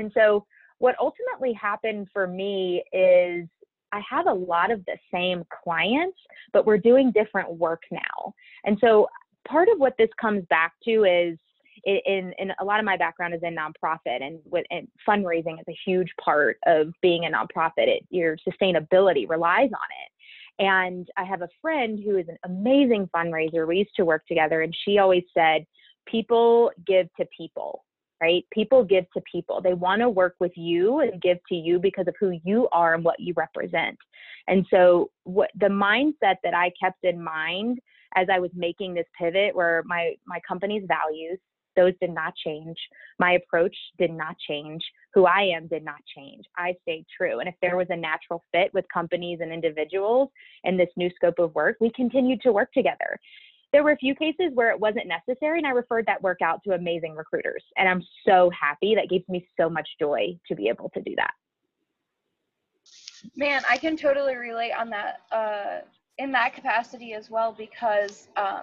And 0.00 0.10
so 0.16 0.46
what 0.78 0.96
ultimately 0.98 1.52
happened 1.52 2.08
for 2.12 2.26
me 2.26 2.82
is 2.92 3.46
I 3.92 4.00
have 4.08 4.26
a 4.26 4.32
lot 4.32 4.70
of 4.70 4.84
the 4.86 4.96
same 5.12 5.44
clients, 5.62 6.18
but 6.52 6.66
we're 6.66 6.78
doing 6.78 7.12
different 7.12 7.52
work 7.52 7.82
now. 7.90 8.34
And 8.64 8.78
so 8.80 9.08
part 9.46 9.68
of 9.68 9.78
what 9.78 9.94
this 9.98 10.08
comes 10.20 10.44
back 10.48 10.72
to 10.84 11.04
is 11.04 11.38
in, 11.84 12.32
in 12.38 12.52
a 12.60 12.64
lot 12.64 12.78
of 12.78 12.84
my 12.84 12.96
background 12.96 13.34
is 13.34 13.40
in 13.42 13.56
nonprofit 13.56 14.22
and 14.22 14.38
with 14.44 14.66
and 14.70 14.86
fundraising 15.08 15.58
is 15.58 15.66
a 15.68 15.78
huge 15.84 16.10
part 16.22 16.58
of 16.66 16.92
being 17.02 17.24
a 17.24 17.28
nonprofit. 17.28 17.88
It, 17.88 18.06
your 18.10 18.36
sustainability 18.48 19.28
relies 19.28 19.70
on 19.72 19.88
it. 20.02 20.64
And 20.64 21.08
I 21.16 21.24
have 21.24 21.42
a 21.42 21.48
friend 21.62 21.98
who 22.04 22.18
is 22.18 22.28
an 22.28 22.36
amazing 22.44 23.08
fundraiser. 23.14 23.66
We 23.66 23.78
used 23.78 23.96
to 23.96 24.04
work 24.04 24.26
together, 24.26 24.60
and 24.60 24.76
she 24.84 24.98
always 24.98 25.24
said, 25.32 25.64
People 26.06 26.70
give 26.86 27.08
to 27.18 27.26
people 27.34 27.84
right? 28.20 28.44
People 28.52 28.84
give 28.84 29.10
to 29.12 29.22
people. 29.30 29.60
They 29.60 29.74
want 29.74 30.00
to 30.00 30.08
work 30.08 30.36
with 30.40 30.52
you 30.56 31.00
and 31.00 31.20
give 31.20 31.38
to 31.48 31.54
you 31.54 31.78
because 31.78 32.06
of 32.06 32.14
who 32.20 32.38
you 32.44 32.68
are 32.72 32.94
and 32.94 33.04
what 33.04 33.18
you 33.18 33.34
represent. 33.36 33.96
And 34.48 34.66
so 34.70 35.10
what 35.24 35.50
the 35.58 35.66
mindset 35.66 36.36
that 36.42 36.54
I 36.54 36.72
kept 36.82 37.04
in 37.04 37.22
mind 37.22 37.78
as 38.16 38.28
I 38.32 38.38
was 38.38 38.50
making 38.54 38.94
this 38.94 39.06
pivot 39.18 39.54
were 39.54 39.82
my 39.86 40.14
my 40.26 40.40
company's 40.46 40.84
values, 40.88 41.38
those 41.76 41.92
did 42.00 42.10
not 42.12 42.34
change. 42.44 42.76
My 43.18 43.32
approach 43.32 43.76
did 43.98 44.10
not 44.10 44.36
change. 44.48 44.82
Who 45.14 45.26
I 45.26 45.42
am 45.54 45.68
did 45.68 45.84
not 45.84 46.00
change. 46.16 46.44
I 46.56 46.74
stayed 46.82 47.06
true. 47.16 47.38
And 47.38 47.48
if 47.48 47.54
there 47.62 47.76
was 47.76 47.86
a 47.90 47.96
natural 47.96 48.42
fit 48.52 48.72
with 48.74 48.84
companies 48.92 49.38
and 49.40 49.52
individuals 49.52 50.28
in 50.64 50.76
this 50.76 50.90
new 50.96 51.10
scope 51.14 51.38
of 51.38 51.54
work, 51.54 51.76
we 51.80 51.90
continued 51.94 52.40
to 52.42 52.52
work 52.52 52.72
together 52.72 53.18
there 53.72 53.84
were 53.84 53.92
a 53.92 53.96
few 53.96 54.14
cases 54.14 54.50
where 54.54 54.70
it 54.70 54.80
wasn't 54.80 55.06
necessary 55.06 55.58
and 55.58 55.66
I 55.66 55.70
referred 55.70 56.06
that 56.06 56.22
work 56.22 56.42
out 56.42 56.62
to 56.64 56.74
amazing 56.74 57.14
recruiters. 57.14 57.64
And 57.76 57.88
I'm 57.88 58.02
so 58.26 58.50
happy. 58.50 58.94
That 58.94 59.08
gives 59.08 59.28
me 59.28 59.46
so 59.58 59.68
much 59.68 59.88
joy 59.98 60.38
to 60.48 60.54
be 60.54 60.68
able 60.68 60.90
to 60.90 61.00
do 61.00 61.14
that. 61.16 61.32
Man, 63.36 63.62
I 63.68 63.76
can 63.76 63.96
totally 63.96 64.36
relate 64.36 64.72
on 64.72 64.90
that 64.90 65.20
uh, 65.30 65.80
in 66.18 66.32
that 66.32 66.54
capacity 66.54 67.14
as 67.14 67.30
well 67.30 67.54
because 67.56 68.28
um, 68.36 68.62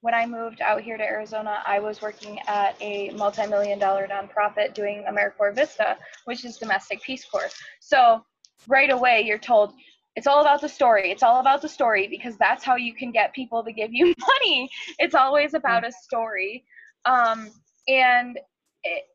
when 0.00 0.14
I 0.14 0.26
moved 0.26 0.60
out 0.60 0.80
here 0.80 0.96
to 0.96 1.04
Arizona, 1.04 1.62
I 1.64 1.78
was 1.78 2.02
working 2.02 2.38
at 2.48 2.74
a 2.80 3.10
multi-million 3.10 3.78
dollar 3.78 4.08
nonprofit 4.08 4.74
doing 4.74 5.04
AmeriCorps 5.08 5.54
Vista, 5.54 5.96
which 6.24 6.44
is 6.44 6.56
domestic 6.56 7.00
Peace 7.02 7.24
Corps. 7.24 7.50
So 7.80 8.24
right 8.66 8.90
away, 8.90 9.22
you're 9.24 9.38
told 9.38 9.74
it's 10.16 10.26
all 10.26 10.40
about 10.40 10.60
the 10.60 10.68
story. 10.68 11.10
It's 11.10 11.22
all 11.22 11.40
about 11.40 11.62
the 11.62 11.68
story 11.68 12.06
because 12.08 12.36
that's 12.36 12.64
how 12.64 12.76
you 12.76 12.94
can 12.94 13.12
get 13.12 13.32
people 13.32 13.64
to 13.64 13.72
give 13.72 13.90
you 13.92 14.14
money. 14.20 14.70
It's 14.98 15.14
always 15.14 15.54
about 15.54 15.86
a 15.86 15.92
story. 15.92 16.64
Um, 17.04 17.50
and 17.88 18.38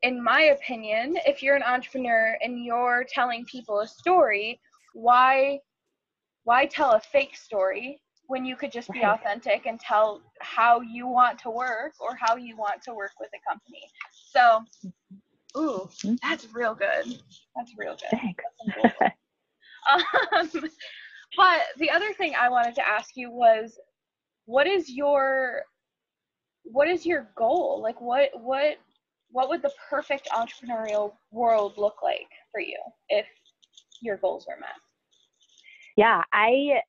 in 0.02 0.22
my 0.22 0.42
opinion, 0.42 1.18
if 1.26 1.42
you're 1.42 1.56
an 1.56 1.62
entrepreneur 1.62 2.36
and 2.42 2.64
you're 2.64 3.04
telling 3.08 3.44
people 3.44 3.80
a 3.80 3.86
story, 3.86 4.60
why 4.94 5.60
why 6.44 6.64
tell 6.64 6.92
a 6.92 7.00
fake 7.00 7.36
story 7.36 8.00
when 8.26 8.44
you 8.44 8.56
could 8.56 8.72
just 8.72 8.90
be 8.90 9.02
authentic 9.02 9.66
and 9.66 9.78
tell 9.78 10.22
how 10.40 10.80
you 10.80 11.06
want 11.06 11.38
to 11.38 11.50
work 11.50 11.92
or 12.00 12.16
how 12.18 12.36
you 12.36 12.56
want 12.56 12.82
to 12.82 12.94
work 12.94 13.12
with 13.20 13.28
a 13.34 13.50
company? 13.50 13.82
So, 14.32 14.64
ooh, 15.58 15.88
mm-hmm. 16.02 16.14
that's 16.22 16.48
real 16.54 16.74
good. 16.74 17.20
That's 17.54 17.72
real 17.76 17.96
good. 17.96 18.18
Thanks. 18.18 18.44
Um, 19.92 20.48
but 21.36 21.60
the 21.78 21.90
other 21.90 22.12
thing 22.12 22.34
I 22.38 22.48
wanted 22.48 22.74
to 22.76 22.86
ask 22.86 23.10
you 23.16 23.30
was, 23.30 23.78
what 24.46 24.66
is 24.66 24.90
your 24.90 25.62
what 26.64 26.88
is 26.88 27.06
your 27.06 27.30
goal? 27.36 27.80
Like, 27.82 28.00
what 28.00 28.30
what 28.34 28.76
what 29.30 29.48
would 29.48 29.62
the 29.62 29.72
perfect 29.90 30.28
entrepreneurial 30.30 31.12
world 31.30 31.74
look 31.76 31.96
like 32.02 32.28
for 32.50 32.60
you 32.60 32.78
if 33.08 33.26
your 34.00 34.16
goals 34.16 34.46
were 34.48 34.58
met? 34.58 34.70
Yeah, 35.96 36.22
I 36.32 36.80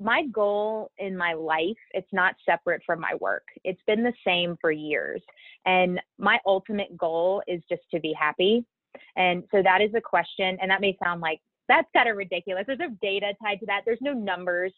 my 0.00 0.24
goal 0.26 0.90
in 0.98 1.16
my 1.16 1.32
life 1.32 1.76
it's 1.92 2.12
not 2.12 2.34
separate 2.44 2.82
from 2.84 3.00
my 3.00 3.14
work 3.20 3.44
it's 3.64 3.80
been 3.86 4.02
the 4.02 4.12
same 4.26 4.56
for 4.60 4.70
years 4.70 5.22
and 5.64 6.00
my 6.18 6.38
ultimate 6.44 6.94
goal 6.98 7.42
is 7.46 7.62
just 7.68 7.82
to 7.90 7.98
be 8.00 8.12
happy 8.12 8.64
and 9.16 9.42
so 9.50 9.62
that 9.62 9.80
is 9.80 9.90
a 9.96 10.00
question 10.00 10.58
and 10.60 10.70
that 10.70 10.80
may 10.80 10.96
sound 11.02 11.20
like 11.20 11.40
that's 11.68 11.88
kind 11.94 12.08
of 12.08 12.16
ridiculous. 12.16 12.64
There's 12.66 12.78
no 12.78 12.94
data 13.02 13.32
tied 13.42 13.60
to 13.60 13.66
that. 13.66 13.82
There's 13.84 14.00
no 14.00 14.12
numbers. 14.12 14.72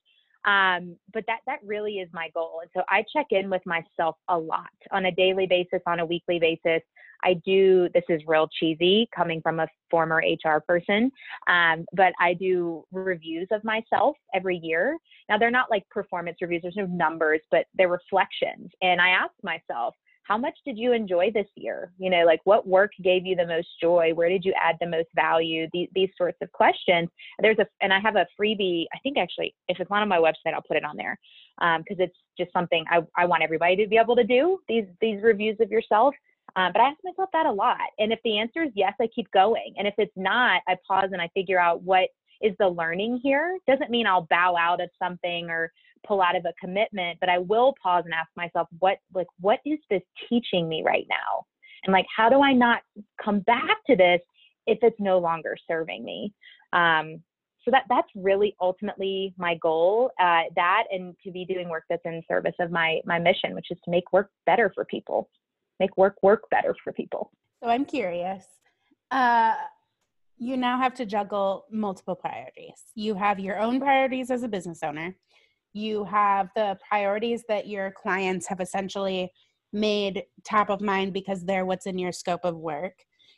Um, 0.45 0.97
but 1.13 1.25
that 1.27 1.41
that 1.47 1.59
really 1.65 1.95
is 1.95 2.09
my 2.13 2.29
goal. 2.33 2.61
And 2.63 2.71
so 2.75 2.83
I 2.89 3.05
check 3.13 3.27
in 3.31 3.51
with 3.51 3.63
myself 3.67 4.17
a 4.29 4.39
lot 4.39 4.69
on 4.93 5.07
a 5.07 5.13
daily 5.13 5.47
basis, 5.47 5.81
on 5.87 6.01
a 6.01 6.07
weekly 6.07 6.39
basis. 6.39 6.83
I 7.25 7.35
do. 7.45 7.89
This 7.95 8.05
is 8.09 8.23
real 8.27 8.49
cheesy, 8.61 9.09
coming 9.15 9.41
from 9.43 9.61
a 9.61 9.67
former 9.91 10.23
HR 10.25 10.61
person, 10.61 11.11
um, 11.49 11.85
but 11.93 12.13
I 12.21 12.35
do 12.35 12.85
reviews 12.93 13.49
of 13.51 13.65
myself 13.65 14.17
every 14.35 14.59
year. 14.59 14.97
Now 15.29 15.39
they're 15.39 15.51
not 15.51 15.71
like 15.71 15.89
performance 15.91 16.39
reviews. 16.41 16.63
There's 16.63 16.77
no 16.77 16.87
numbers, 16.87 17.41
but 17.51 17.67
they're 17.75 17.89
reflections. 17.89 18.71
And 18.83 19.01
I 19.01 19.09
ask 19.09 19.33
myself, 19.43 19.95
how 20.29 20.37
much 20.37 20.57
did 20.65 20.77
you 20.77 20.93
enjoy 20.93 21.31
this 21.33 21.47
year? 21.57 21.91
You 21.99 22.11
know, 22.11 22.25
like 22.27 22.41
what 22.45 22.69
work 22.69 22.93
gave 23.03 23.25
you 23.25 23.35
the 23.35 23.47
most 23.47 23.69
joy? 23.81 24.13
Where 24.15 24.29
did 24.29 24.45
you 24.45 24.53
add 24.63 24.77
the 24.79 24.87
most 24.87 25.09
value? 25.15 25.67
These, 25.73 25.89
these 25.95 26.11
sorts 26.19 26.37
of 26.43 26.53
questions. 26.53 27.09
There's 27.41 27.59
a, 27.59 27.67
and 27.81 27.93
I 27.93 27.99
have 28.01 28.17
a 28.17 28.27
freebie. 28.39 28.85
I 28.95 28.99
think 29.03 29.17
actually, 29.17 29.55
if 29.69 29.81
it's 29.81 29.91
not 29.91 30.03
on 30.03 30.09
my 30.09 30.19
website, 30.19 30.53
I'll 30.55 30.63
put 30.63 30.77
it 30.77 30.85
on 30.85 30.97
there 30.97 31.19
because 31.59 31.99
um, 31.99 32.05
it's 32.05 32.17
just 32.39 32.53
something 32.53 32.85
I, 32.91 33.01
I 33.17 33.25
want 33.25 33.43
everybody 33.43 33.75
to 33.77 33.89
be 33.89 33.97
able 33.97 34.17
to 34.17 34.25
do 34.25 34.59
these 34.69 34.85
these 35.01 35.23
reviews 35.23 35.57
of 35.61 35.71
yourself. 35.71 36.15
Um, 36.57 36.73
but 36.73 36.81
I 36.81 36.89
ask 36.89 36.99
myself 37.05 37.31
that 37.33 37.47
a 37.47 37.53
lot. 37.53 37.79
And 37.99 38.13
if 38.13 38.19
the 38.25 38.39
answer 38.39 38.63
is 38.63 38.71
yes, 38.75 38.93
I 39.01 39.09
keep 39.15 39.31
going. 39.33 39.75
And 39.77 39.87
if 39.87 39.95
it's 39.99 40.13
not, 40.17 40.63
I 40.69 40.77
pause 40.87 41.11
and 41.13 41.21
I 41.21 41.29
figure 41.35 41.59
out 41.59 41.83
what 41.83 42.09
is 42.41 42.55
the 42.59 42.69
learning 42.69 43.21
here. 43.23 43.59
Doesn't 43.67 43.91
mean 43.91 44.07
I'll 44.07 44.27
bow 44.31 44.57
out 44.57 44.81
of 44.81 44.91
something 45.03 45.51
or 45.51 45.73
pull 46.07 46.23
out 46.23 46.37
of 46.37 46.45
a 46.45 46.53
commitment, 46.61 47.19
but 47.21 47.29
I 47.29 47.39
will 47.39 47.75
pause 47.83 48.05
and 48.05 48.15
ask 48.15 48.29
myself, 48.37 48.69
what 48.79 48.99
like 49.15 49.27
what 49.41 49.61
is 49.65 49.79
this 49.91 50.03
teaching 50.29 50.69
me 50.69 50.83
right 50.85 51.07
now? 51.09 51.45
And 51.85 51.93
like 51.93 52.07
how 52.15 52.29
do 52.29 52.43
I 52.43 52.53
not 52.53 52.83
come 53.23 53.41
back 53.41 53.79
to 53.89 53.97
this 53.97 54.21
if 54.67 54.79
it's 54.83 54.99
no 54.99 55.19
longer 55.19 55.57
serving 55.67 56.05
me? 56.05 56.33
Um, 56.73 57.23
so 57.65 57.71
that 57.71 57.85
that's 57.89 58.09
really 58.15 58.55
ultimately 58.61 59.35
my 59.37 59.57
goal. 59.57 60.11
Uh, 60.21 60.43
that 60.57 60.85
and 60.91 61.15
to 61.25 61.31
be 61.31 61.45
doing 61.45 61.69
work 61.69 61.85
that's 61.91 62.03
in 62.05 62.23
service 62.29 62.55
of 62.61 62.71
my 62.71 63.01
my 63.05 63.19
mission, 63.19 63.55
which 63.55 63.67
is 63.71 63.79
to 63.85 63.91
make 63.91 64.13
work 64.13 64.31
better 64.47 64.71
for 64.75 64.85
people, 64.85 65.29
make 65.81 65.97
work 65.97 66.17
work 66.23 66.43
better 66.51 66.75
for 66.83 66.93
people. 66.93 67.31
So 67.63 67.69
I'm 67.69 67.85
curious. 67.85 68.45
Uh, 69.11 69.55
you 70.39 70.57
now 70.57 70.79
have 70.79 70.95
to 70.95 71.07
juggle 71.07 71.67
multiple 71.71 72.15
priorities. 72.15 72.83
You 72.95 73.15
have 73.15 73.41
your 73.41 73.59
own 73.59 73.81
priorities 73.81 74.31
as 74.31 74.43
a 74.43 74.49
business 74.49 74.83
owner 74.83 75.17
you 75.73 76.05
have 76.05 76.49
the 76.55 76.79
priorities 76.89 77.45
that 77.49 77.67
your 77.67 77.91
clients 77.91 78.47
have 78.47 78.61
essentially 78.61 79.31
made 79.73 80.25
top 80.45 80.71
of 80.71 80.81
mind 80.81 81.13
because 81.13 81.45
they're 81.45 81.67
what's 81.67 81.87
in 81.87 81.99
your 81.99 82.13
scope 82.13 82.45
of 82.45 82.57
work. 82.57 82.95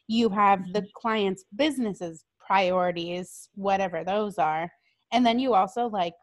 You 0.07 0.29
have 0.31 0.73
the 0.73 0.81
mm-hmm. 0.81 0.89
client's 0.95 1.45
businesses 1.55 2.25
priorities, 2.39 3.49
whatever 3.55 4.05
those 4.05 4.39
are. 4.39 4.71
And 5.13 5.25
then 5.25 5.39
you 5.39 5.55
also 5.55 5.87
like 5.87 6.15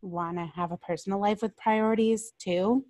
want 0.00 0.38
to 0.38 0.46
have 0.54 0.72
a 0.72 0.78
personal 0.78 1.20
life 1.20 1.42
with 1.42 1.56
priorities 1.56 2.32
too. 2.38 2.84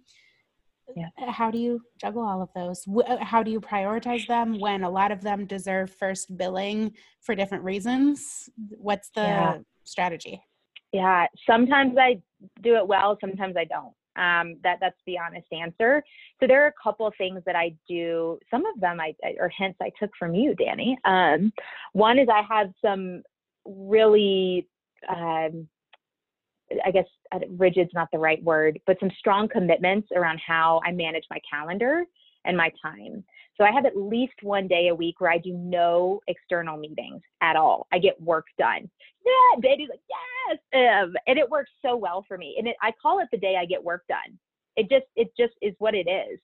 Yeah. 0.97 1.09
Uh, 1.21 1.30
how 1.30 1.50
do 1.50 1.59
you 1.59 1.80
juggle 2.00 2.23
all 2.23 2.42
of 2.42 2.49
those? 2.54 2.85
Uh, 3.07 3.23
how 3.23 3.42
do 3.42 3.50
you 3.50 3.61
prioritize 3.61 4.26
them 4.26 4.59
when 4.59 4.85
a 4.85 4.90
lot 4.90 5.12
of 5.12 5.21
them 5.23 5.47
deserve 5.47 5.90
first 5.90 6.37
billing 6.37 6.92
for 7.21 7.35
different 7.35 7.64
reasons? 7.64 8.49
What's 8.71 9.11
the 9.11 9.23
yeah. 9.23 9.59
strategy? 9.85 10.40
Yeah, 10.92 11.26
sometimes 11.47 11.97
I 11.99 12.21
do 12.62 12.76
it 12.76 12.87
well, 12.87 13.18
sometimes 13.21 13.57
I 13.57 13.64
don't. 13.64 13.92
Um, 14.16 14.57
that 14.64 14.78
that's 14.80 14.99
the 15.07 15.16
honest 15.18 15.47
answer. 15.52 16.02
So 16.40 16.47
there 16.49 16.64
are 16.64 16.68
a 16.68 16.83
couple 16.83 17.07
of 17.07 17.14
things 17.16 17.40
that 17.47 17.54
I 17.54 17.75
do. 17.88 18.38
Some 18.50 18.66
of 18.66 18.80
them 18.80 18.99
I 19.00 19.14
or 19.38 19.49
hints 19.57 19.78
I 19.80 19.92
took 20.00 20.11
from 20.18 20.35
you, 20.35 20.54
Dannie. 20.57 20.99
Um, 21.04 21.52
one 21.92 22.18
is 22.18 22.26
I 22.28 22.42
have 22.49 22.73
some 22.85 23.23
really, 23.64 24.66
um, 25.09 25.68
I 26.84 26.90
guess 26.90 27.06
rigid's 27.56 27.90
not 27.94 28.08
the 28.12 28.18
right 28.18 28.42
word, 28.42 28.78
but 28.87 28.98
some 29.00 29.10
strong 29.18 29.48
commitments 29.48 30.08
around 30.14 30.40
how 30.46 30.80
I 30.84 30.92
manage 30.92 31.25
my 31.30 31.38
calendar. 31.50 32.04
and 32.44 32.56
my 32.56 32.70
time. 32.82 33.25
So 33.56 33.64
I 33.64 33.72
have 33.72 33.87
at 33.87 33.96
least 33.96 34.34
one 34.42 34.68
day 34.68 34.88
a 34.88 34.94
week 34.94 35.20
where 35.20 35.30
I 35.30 35.38
do 35.38 35.52
no 35.52 36.20
external 36.28 36.76
meetings 36.76 37.20
at 37.42 37.56
all. 37.56 37.87
I 37.92 37.98
get 37.98 38.20
work 38.20 38.46
done. 38.58 38.88
Yeah, 39.26 39.60
baby's 39.60 39.88
like, 39.90 40.00
yes. 40.08 40.58
Um, 40.75 41.14
and 41.26 41.38
it 41.38 41.48
works 41.48 41.70
so 41.84 41.96
well 41.96 42.25
for 42.26 42.38
me. 42.38 42.56
And 42.58 42.68
it, 42.68 42.76
I 42.82 42.92
call 43.00 43.18
it 43.20 43.28
the 43.30 43.38
day 43.38 43.56
I 43.60 43.66
get 43.66 43.82
work 43.82 44.04
done. 44.08 44.38
It 44.76 44.88
just, 44.88 45.06
it 45.16 45.32
just 45.37 45.54
is 45.60 45.75
what 45.78 45.94
it 45.94 46.08
is. 46.08 46.38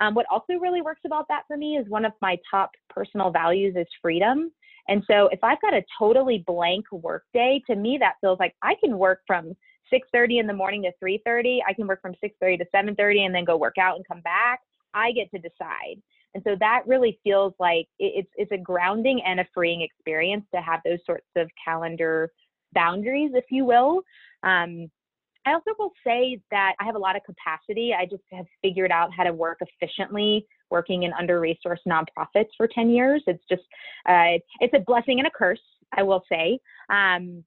Um, 0.00 0.14
what 0.14 0.26
also 0.30 0.54
really 0.60 0.82
works 0.82 1.00
about 1.06 1.26
that 1.28 1.44
for 1.46 1.56
me 1.56 1.76
is 1.76 1.88
one 1.88 2.04
of 2.04 2.12
my 2.20 2.36
top 2.50 2.72
personal 2.90 3.30
values 3.30 3.74
is 3.76 3.86
freedom. 4.02 4.50
And 4.88 5.02
so 5.10 5.28
if 5.32 5.42
I've 5.42 5.60
got 5.62 5.72
a 5.72 5.82
totally 5.98 6.44
blank 6.46 6.84
work 6.92 7.24
day, 7.32 7.62
to 7.68 7.76
me 7.76 7.96
that 8.00 8.14
feels 8.20 8.38
like 8.38 8.54
I 8.62 8.74
can 8.82 8.98
work 8.98 9.20
from 9.26 9.56
6:30 9.92 10.38
in 10.38 10.46
the 10.46 10.52
morning 10.52 10.82
to 10.82 10.92
3:30. 11.00 11.62
I 11.66 11.72
can 11.72 11.86
work 11.86 12.00
from 12.02 12.14
6:30 12.22 12.58
to 12.58 12.66
7:30 12.70 13.26
and 13.26 13.34
then 13.34 13.44
go 13.44 13.56
work 13.56 13.78
out 13.78 13.96
and 13.96 14.06
come 14.06 14.20
back. 14.20 14.60
I 14.94 15.12
get 15.12 15.30
to 15.32 15.38
decide. 15.38 16.02
And 16.34 16.42
so 16.44 16.56
that 16.60 16.82
really 16.86 17.18
feels 17.24 17.54
like 17.58 17.86
it's 17.98 18.30
it's 18.36 18.52
a 18.52 18.58
grounding 18.58 19.22
and 19.22 19.40
a 19.40 19.46
freeing 19.54 19.82
experience 19.82 20.44
to 20.54 20.60
have 20.60 20.80
those 20.84 20.98
sorts 21.06 21.28
of 21.36 21.50
calendar 21.62 22.30
boundaries, 22.72 23.32
if 23.34 23.44
you 23.50 23.64
will. 23.64 24.02
Um, 24.42 24.90
I 25.46 25.52
also 25.52 25.70
will 25.78 25.92
say 26.04 26.40
that 26.50 26.74
I 26.80 26.84
have 26.84 26.96
a 26.96 26.98
lot 26.98 27.16
of 27.16 27.22
capacity. 27.22 27.94
I 27.94 28.04
just 28.04 28.24
have 28.32 28.46
figured 28.62 28.90
out 28.90 29.10
how 29.16 29.22
to 29.22 29.32
work 29.32 29.58
efficiently 29.60 30.44
working 30.70 31.04
in 31.04 31.12
under 31.12 31.40
resourced 31.40 31.86
nonprofits 31.86 32.48
for 32.56 32.66
10 32.66 32.90
years. 32.90 33.22
It's 33.28 33.44
just, 33.48 33.62
uh, 34.08 34.38
it's 34.60 34.74
a 34.74 34.80
blessing 34.80 35.20
and 35.20 35.28
a 35.28 35.30
curse, 35.30 35.60
I 35.96 36.02
will 36.02 36.24
say. 36.28 36.58
Um, 36.90 37.44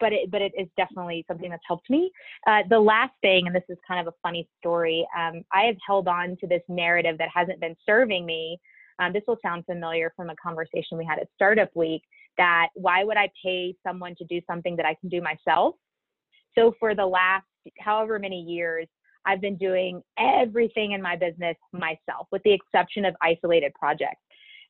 but 0.00 0.12
it, 0.12 0.30
but 0.30 0.42
it 0.42 0.52
is 0.58 0.68
definitely 0.76 1.24
something 1.28 1.50
that's 1.50 1.62
helped 1.66 1.88
me. 1.90 2.10
Uh, 2.46 2.60
the 2.68 2.78
last 2.78 3.12
thing, 3.22 3.46
and 3.46 3.54
this 3.54 3.64
is 3.68 3.78
kind 3.86 4.06
of 4.06 4.12
a 4.12 4.16
funny 4.22 4.48
story, 4.58 5.06
um, 5.16 5.42
I 5.52 5.62
have 5.62 5.76
held 5.86 6.08
on 6.08 6.36
to 6.40 6.46
this 6.46 6.62
narrative 6.68 7.18
that 7.18 7.28
hasn't 7.34 7.60
been 7.60 7.76
serving 7.86 8.24
me. 8.26 8.58
Um, 8.98 9.12
this 9.12 9.22
will 9.26 9.38
sound 9.42 9.64
familiar 9.66 10.12
from 10.16 10.30
a 10.30 10.36
conversation 10.36 10.98
we 10.98 11.04
had 11.04 11.18
at 11.18 11.28
Startup 11.34 11.70
Week 11.74 12.02
that 12.38 12.68
why 12.74 13.04
would 13.04 13.16
I 13.16 13.30
pay 13.44 13.74
someone 13.86 14.14
to 14.16 14.24
do 14.24 14.40
something 14.46 14.76
that 14.76 14.86
I 14.86 14.94
can 15.00 15.08
do 15.08 15.20
myself? 15.20 15.74
So 16.56 16.74
for 16.78 16.94
the 16.94 17.06
last 17.06 17.44
however 17.78 18.18
many 18.18 18.40
years, 18.40 18.86
I've 19.26 19.40
been 19.40 19.56
doing 19.56 20.02
everything 20.18 20.92
in 20.92 21.00
my 21.00 21.16
business 21.16 21.56
myself, 21.72 22.28
with 22.30 22.42
the 22.44 22.52
exception 22.52 23.04
of 23.04 23.14
isolated 23.22 23.72
projects. 23.74 24.20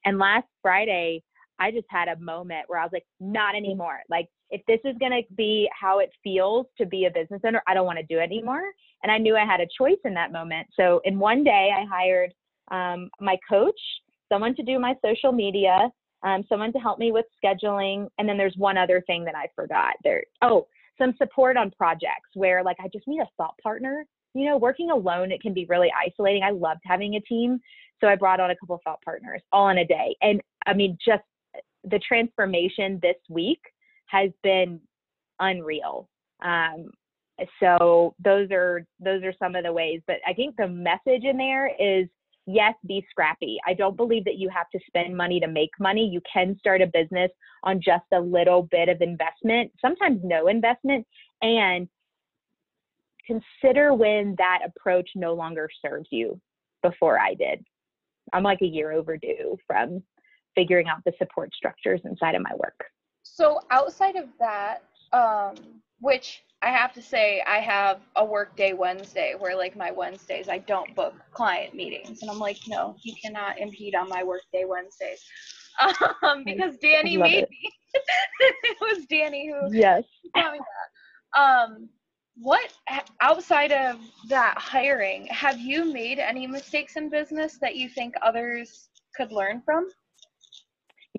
And 0.04 0.18
last 0.18 0.46
Friday, 0.62 1.22
I 1.58 1.70
just 1.70 1.86
had 1.88 2.08
a 2.08 2.16
moment 2.16 2.64
where 2.68 2.78
I 2.78 2.84
was 2.84 2.92
like, 2.92 3.06
not 3.20 3.54
anymore. 3.54 4.00
Like, 4.08 4.28
if 4.54 4.64
this 4.68 4.78
is 4.84 4.96
going 4.98 5.10
to 5.10 5.22
be 5.34 5.68
how 5.78 5.98
it 5.98 6.10
feels 6.22 6.66
to 6.78 6.86
be 6.86 7.06
a 7.06 7.10
business 7.10 7.40
owner, 7.44 7.60
I 7.66 7.74
don't 7.74 7.86
want 7.86 7.98
to 7.98 8.04
do 8.04 8.20
it 8.20 8.22
anymore. 8.22 8.62
And 9.02 9.10
I 9.10 9.18
knew 9.18 9.36
I 9.36 9.44
had 9.44 9.60
a 9.60 9.66
choice 9.76 9.98
in 10.04 10.14
that 10.14 10.30
moment. 10.30 10.68
So, 10.76 11.00
in 11.04 11.18
one 11.18 11.42
day, 11.42 11.70
I 11.76 11.84
hired 11.84 12.32
um, 12.70 13.10
my 13.20 13.36
coach, 13.48 13.78
someone 14.32 14.54
to 14.54 14.62
do 14.62 14.78
my 14.78 14.94
social 15.04 15.32
media, 15.32 15.90
um, 16.22 16.44
someone 16.48 16.72
to 16.72 16.78
help 16.78 17.00
me 17.00 17.10
with 17.10 17.26
scheduling. 17.44 18.06
And 18.18 18.28
then 18.28 18.38
there's 18.38 18.54
one 18.56 18.78
other 18.78 19.02
thing 19.08 19.24
that 19.24 19.34
I 19.34 19.48
forgot 19.56 19.94
there. 20.04 20.22
Oh, 20.40 20.68
some 20.98 21.14
support 21.18 21.56
on 21.56 21.72
projects 21.72 22.30
where 22.34 22.62
like 22.62 22.76
I 22.78 22.88
just 22.92 23.08
need 23.08 23.20
a 23.20 23.28
thought 23.36 23.58
partner. 23.60 24.06
You 24.34 24.46
know, 24.46 24.56
working 24.56 24.92
alone, 24.92 25.32
it 25.32 25.42
can 25.42 25.52
be 25.52 25.66
really 25.66 25.90
isolating. 26.00 26.44
I 26.44 26.50
loved 26.50 26.80
having 26.84 27.16
a 27.16 27.20
team. 27.20 27.58
So 28.00 28.06
I 28.06 28.14
brought 28.14 28.38
on 28.38 28.52
a 28.52 28.56
couple 28.56 28.80
thought 28.84 29.02
partners 29.04 29.42
all 29.52 29.68
in 29.70 29.78
a 29.78 29.84
day. 29.84 30.16
And 30.22 30.40
I 30.64 30.74
mean, 30.74 30.96
just 31.04 31.24
the 31.84 31.98
transformation 31.98 33.00
this 33.02 33.16
week 33.28 33.60
has 34.14 34.30
been 34.42 34.80
unreal. 35.40 36.08
Um, 36.44 36.90
so 37.60 38.14
those 38.24 38.48
are 38.52 38.86
those 39.00 39.22
are 39.24 39.34
some 39.38 39.56
of 39.56 39.64
the 39.64 39.72
ways. 39.72 40.00
But 40.06 40.16
I 40.26 40.32
think 40.32 40.54
the 40.56 40.68
message 40.68 41.24
in 41.24 41.36
there 41.36 41.70
is 41.78 42.06
yes, 42.46 42.74
be 42.86 43.04
scrappy. 43.10 43.58
I 43.66 43.74
don't 43.74 43.96
believe 43.96 44.24
that 44.24 44.36
you 44.36 44.48
have 44.50 44.68
to 44.70 44.78
spend 44.86 45.16
money 45.16 45.40
to 45.40 45.48
make 45.48 45.70
money. 45.80 46.06
You 46.06 46.20
can 46.30 46.56
start 46.58 46.82
a 46.82 46.86
business 46.86 47.30
on 47.64 47.80
just 47.80 48.04
a 48.12 48.20
little 48.20 48.62
bit 48.70 48.88
of 48.88 49.00
investment, 49.00 49.72
sometimes 49.80 50.20
no 50.22 50.48
investment, 50.48 51.06
and 51.42 51.88
consider 53.26 53.94
when 53.94 54.34
that 54.36 54.60
approach 54.64 55.08
no 55.14 55.32
longer 55.34 55.68
serves 55.84 56.08
you 56.10 56.38
before 56.82 57.18
I 57.18 57.34
did. 57.34 57.64
I'm 58.32 58.42
like 58.42 58.60
a 58.62 58.66
year 58.66 58.92
overdue 58.92 59.56
from 59.66 60.02
figuring 60.54 60.86
out 60.88 61.02
the 61.04 61.12
support 61.18 61.50
structures 61.54 62.00
inside 62.04 62.34
of 62.34 62.42
my 62.42 62.52
work. 62.56 62.84
So 63.24 63.60
outside 63.70 64.16
of 64.16 64.28
that, 64.38 64.84
um, 65.12 65.56
which 66.00 66.42
I 66.62 66.68
have 66.68 66.92
to 66.94 67.02
say, 67.02 67.42
I 67.46 67.58
have 67.58 68.00
a 68.16 68.24
work 68.24 68.56
day 68.56 68.74
Wednesday 68.74 69.34
where, 69.38 69.56
like, 69.56 69.76
my 69.76 69.90
Wednesdays, 69.90 70.48
I 70.48 70.58
don't 70.58 70.94
book 70.94 71.14
client 71.32 71.74
meetings. 71.74 72.22
And 72.22 72.30
I'm 72.30 72.38
like, 72.38 72.58
no, 72.68 72.96
you 73.02 73.14
cannot 73.22 73.58
impede 73.58 73.94
on 73.94 74.08
my 74.08 74.22
work 74.22 74.42
day 74.52 74.64
Wednesdays. 74.64 75.24
Um, 76.22 76.44
because 76.44 76.76
Dannie 76.78 77.16
made 77.16 77.42
it. 77.42 77.50
me. 77.50 77.68
it 78.40 78.76
was 78.80 79.06
Dannie 79.06 79.48
who 79.50 79.76
yes. 79.76 80.04
taught 80.36 80.52
me 80.52 80.60
that. 80.60 81.40
Um, 81.40 81.88
what 82.36 82.72
outside 83.20 83.72
of 83.72 83.98
that 84.28 84.54
hiring 84.56 85.26
have 85.26 85.58
you 85.58 85.92
made 85.92 86.20
any 86.20 86.46
mistakes 86.46 86.94
in 86.94 87.10
business 87.10 87.58
that 87.60 87.74
you 87.74 87.88
think 87.88 88.14
others 88.22 88.88
could 89.16 89.32
learn 89.32 89.62
from 89.64 89.88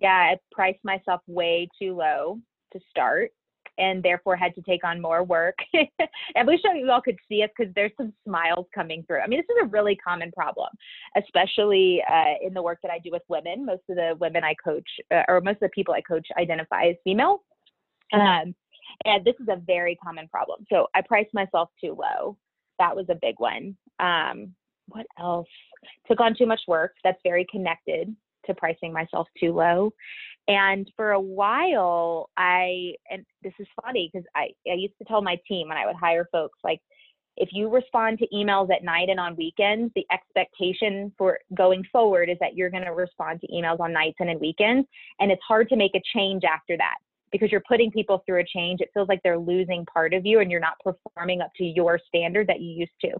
yeah 0.01 0.33
i 0.33 0.37
priced 0.51 0.83
myself 0.83 1.21
way 1.27 1.67
too 1.79 1.95
low 1.95 2.39
to 2.71 2.79
start 2.89 3.31
and 3.77 4.01
therefore 4.01 4.35
had 4.35 4.55
to 4.55 4.61
take 4.61 4.83
on 4.83 5.01
more 5.01 5.23
work. 5.23 5.57
I 5.73 6.43
wish 6.43 6.61
you 6.63 6.89
all 6.89 7.01
could 7.01 7.17
see 7.27 7.43
us 7.43 7.49
because 7.57 7.73
there's 7.75 7.91
some 7.97 8.13
smiles 8.25 8.67
coming 8.73 9.03
through. 9.05 9.19
I 9.19 9.27
mean, 9.27 9.39
this 9.39 9.55
is 9.55 9.63
a 9.63 9.67
really 9.67 9.95
common 9.95 10.31
problem, 10.31 10.69
especially 11.17 12.01
uh, 12.09 12.35
in 12.41 12.53
the 12.53 12.61
work 12.61 12.79
that 12.83 12.91
I 12.91 12.99
do 12.99 13.09
with 13.11 13.23
women. 13.27 13.65
Most 13.65 13.83
of 13.89 13.95
the 13.95 14.15
women 14.19 14.43
I 14.43 14.55
coach, 14.63 14.87
uh, 15.13 15.23
or 15.27 15.41
most 15.41 15.55
of 15.55 15.61
the 15.61 15.69
people 15.69 15.93
I 15.93 16.01
coach, 16.01 16.27
identify 16.39 16.85
as 16.85 16.95
female. 17.03 17.43
Um, 18.13 18.55
and 19.03 19.25
this 19.25 19.35
is 19.39 19.47
a 19.49 19.57
very 19.65 19.97
common 20.01 20.27
problem. 20.27 20.65
So 20.71 20.87
I 20.95 21.01
priced 21.01 21.33
myself 21.33 21.69
too 21.83 21.97
low. 21.99 22.37
That 22.79 22.95
was 22.95 23.07
a 23.09 23.17
big 23.21 23.35
one. 23.39 23.75
Um, 23.99 24.53
what 24.87 25.05
else? 25.19 25.47
Took 26.07 26.21
on 26.21 26.35
too 26.37 26.45
much 26.45 26.61
work. 26.67 26.93
That's 27.03 27.19
very 27.23 27.45
connected 27.51 28.15
to 28.47 28.53
pricing 28.53 28.93
myself 28.93 29.27
too 29.39 29.53
low. 29.53 29.91
And 30.47 30.91
for 30.95 31.11
a 31.11 31.19
while, 31.19 32.29
I, 32.37 32.93
and 33.09 33.25
this 33.43 33.53
is 33.59 33.67
funny 33.83 34.09
because 34.11 34.27
I, 34.35 34.49
I 34.69 34.75
used 34.75 34.97
to 34.99 35.05
tell 35.05 35.21
my 35.21 35.39
team 35.47 35.69
when 35.69 35.77
I 35.77 35.85
would 35.85 35.95
hire 35.95 36.27
folks, 36.31 36.59
like, 36.63 36.81
if 37.37 37.49
you 37.51 37.69
respond 37.69 38.19
to 38.19 38.27
emails 38.33 38.73
at 38.73 38.83
night 38.83 39.09
and 39.09 39.19
on 39.19 39.35
weekends, 39.35 39.91
the 39.93 40.05
expectation 40.09 41.11
for 41.17 41.39
going 41.53 41.83
forward 41.91 42.29
is 42.29 42.37
that 42.39 42.55
you're 42.55 42.69
going 42.69 42.85
to 42.85 42.93
respond 42.93 43.41
to 43.41 43.47
emails 43.47 43.81
on 43.81 43.91
nights 43.91 44.17
and 44.21 44.29
in 44.29 44.39
weekends. 44.39 44.87
And 45.19 45.31
it's 45.31 45.41
hard 45.45 45.67
to 45.69 45.75
make 45.75 45.95
a 45.95 46.01
change 46.15 46.43
after 46.45 46.77
that 46.77 46.95
because 47.33 47.51
you're 47.51 47.63
putting 47.67 47.91
people 47.91 48.23
through 48.25 48.39
a 48.39 48.45
change. 48.45 48.79
It 48.79 48.89
feels 48.93 49.09
like 49.09 49.19
they're 49.21 49.37
losing 49.37 49.85
part 49.85 50.13
of 50.13 50.25
you 50.25 50.39
and 50.39 50.49
you're 50.49 50.61
not 50.61 50.79
performing 50.81 51.41
up 51.41 51.51
to 51.57 51.65
your 51.65 51.99
standard 52.07 52.47
that 52.47 52.61
you 52.61 52.69
used 52.69 52.93
to. 53.01 53.11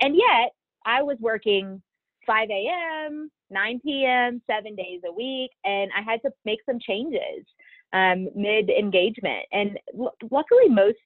And 0.00 0.16
yet, 0.16 0.52
I 0.86 1.02
was 1.02 1.18
working 1.20 1.82
5 2.26 2.48
a.m., 2.50 3.30
9 3.50 3.80
p.m., 3.84 4.42
seven 4.46 4.74
days 4.74 5.00
a 5.06 5.12
week, 5.12 5.50
and 5.64 5.90
I 5.96 6.02
had 6.02 6.20
to 6.22 6.30
make 6.44 6.58
some 6.66 6.78
changes 6.80 7.44
um, 7.92 8.28
mid 8.34 8.70
engagement. 8.70 9.44
And 9.52 9.78
l- 9.98 10.14
luckily, 10.30 10.68
most, 10.68 10.98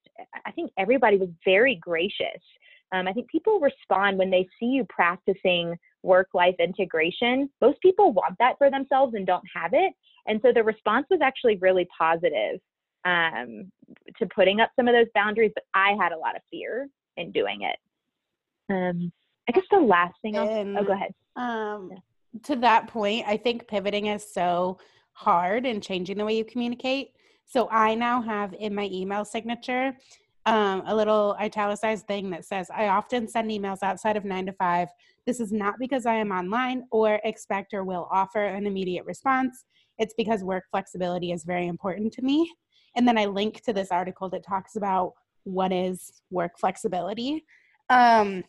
I 0.46 0.50
think 0.52 0.70
everybody 0.78 1.16
was 1.16 1.28
very 1.44 1.76
gracious. 1.76 2.42
Um, 2.92 3.06
I 3.06 3.12
think 3.12 3.28
people 3.30 3.61
respond 3.61 4.18
when 4.18 4.30
they 4.30 4.48
see 4.59 4.66
you 4.66 4.85
practicing 4.88 5.76
work 6.02 6.28
life 6.35 6.56
integration. 6.59 7.48
Most 7.61 7.80
people 7.80 8.12
want 8.12 8.37
that 8.38 8.54
for 8.59 8.70
themselves 8.70 9.14
and 9.14 9.26
don't 9.26 9.44
have 9.54 9.72
it. 9.74 9.92
And 10.26 10.40
so 10.42 10.52
the 10.52 10.62
response 10.62 11.06
was 11.11 11.20
actually 11.22 11.56
really 11.56 11.87
positive 11.96 12.61
um, 13.04 13.70
to 14.18 14.26
putting 14.35 14.61
up 14.61 14.70
some 14.76 14.88
of 14.88 14.94
those 14.94 15.06
boundaries, 15.14 15.52
but 15.54 15.64
I 15.74 15.94
had 16.00 16.12
a 16.12 16.18
lot 16.18 16.37
of 16.37 16.42
fear 16.50 16.88
in 17.16 17.33
doing 17.33 17.62
it. 17.62 17.76
Um, 18.72 19.12
I 19.50 19.52
guess 19.52 19.64
the 19.70 19.80
last 19.80 20.14
thing 20.22 20.38
I'll, 20.38 20.48
and, 20.48 20.78
oh, 20.78 20.84
go 20.84 20.92
ahead. 20.92 21.12
Um, 21.34 21.90
to 22.44 22.54
that 22.56 22.86
point, 22.86 23.24
I 23.26 23.36
think 23.36 23.66
pivoting 23.66 24.06
is 24.06 24.32
so 24.32 24.78
hard 25.12 25.66
and 25.66 25.82
changing 25.82 26.18
the 26.18 26.24
way 26.24 26.36
you 26.36 26.44
communicate. 26.44 27.08
So 27.46 27.68
I 27.68 27.96
now 27.96 28.22
have 28.22 28.54
in 28.54 28.72
my 28.74 28.88
email 28.92 29.24
signature 29.24 29.96
um, 30.46 30.84
a 30.86 30.94
little 30.94 31.36
italicized 31.40 32.06
thing 32.06 32.30
that 32.30 32.44
says, 32.44 32.70
I 32.72 32.86
often 32.88 33.26
send 33.26 33.50
emails 33.50 33.82
outside 33.82 34.16
of 34.16 34.24
nine 34.24 34.46
to 34.46 34.52
five. 34.52 34.88
This 35.26 35.40
is 35.40 35.50
not 35.50 35.74
because 35.80 36.06
I 36.06 36.14
am 36.14 36.30
online 36.30 36.84
or 36.92 37.20
expect 37.24 37.74
or 37.74 37.82
will 37.82 38.08
offer 38.12 38.44
an 38.44 38.68
immediate 38.68 39.04
response. 39.04 39.64
It's 39.98 40.14
because 40.16 40.44
work 40.44 40.64
flexibility 40.70 41.32
is 41.32 41.42
very 41.42 41.66
important 41.66 42.12
to 42.14 42.22
me. 42.22 42.48
And 42.94 43.06
then 43.06 43.18
I 43.18 43.26
link 43.26 43.62
to 43.62 43.72
this 43.72 43.90
article 43.90 44.28
that 44.30 44.46
talks 44.46 44.76
about 44.76 45.14
what 45.42 45.72
is 45.72 46.22
work 46.30 46.52
flexibility. 46.58 47.44
Um, 47.88 48.44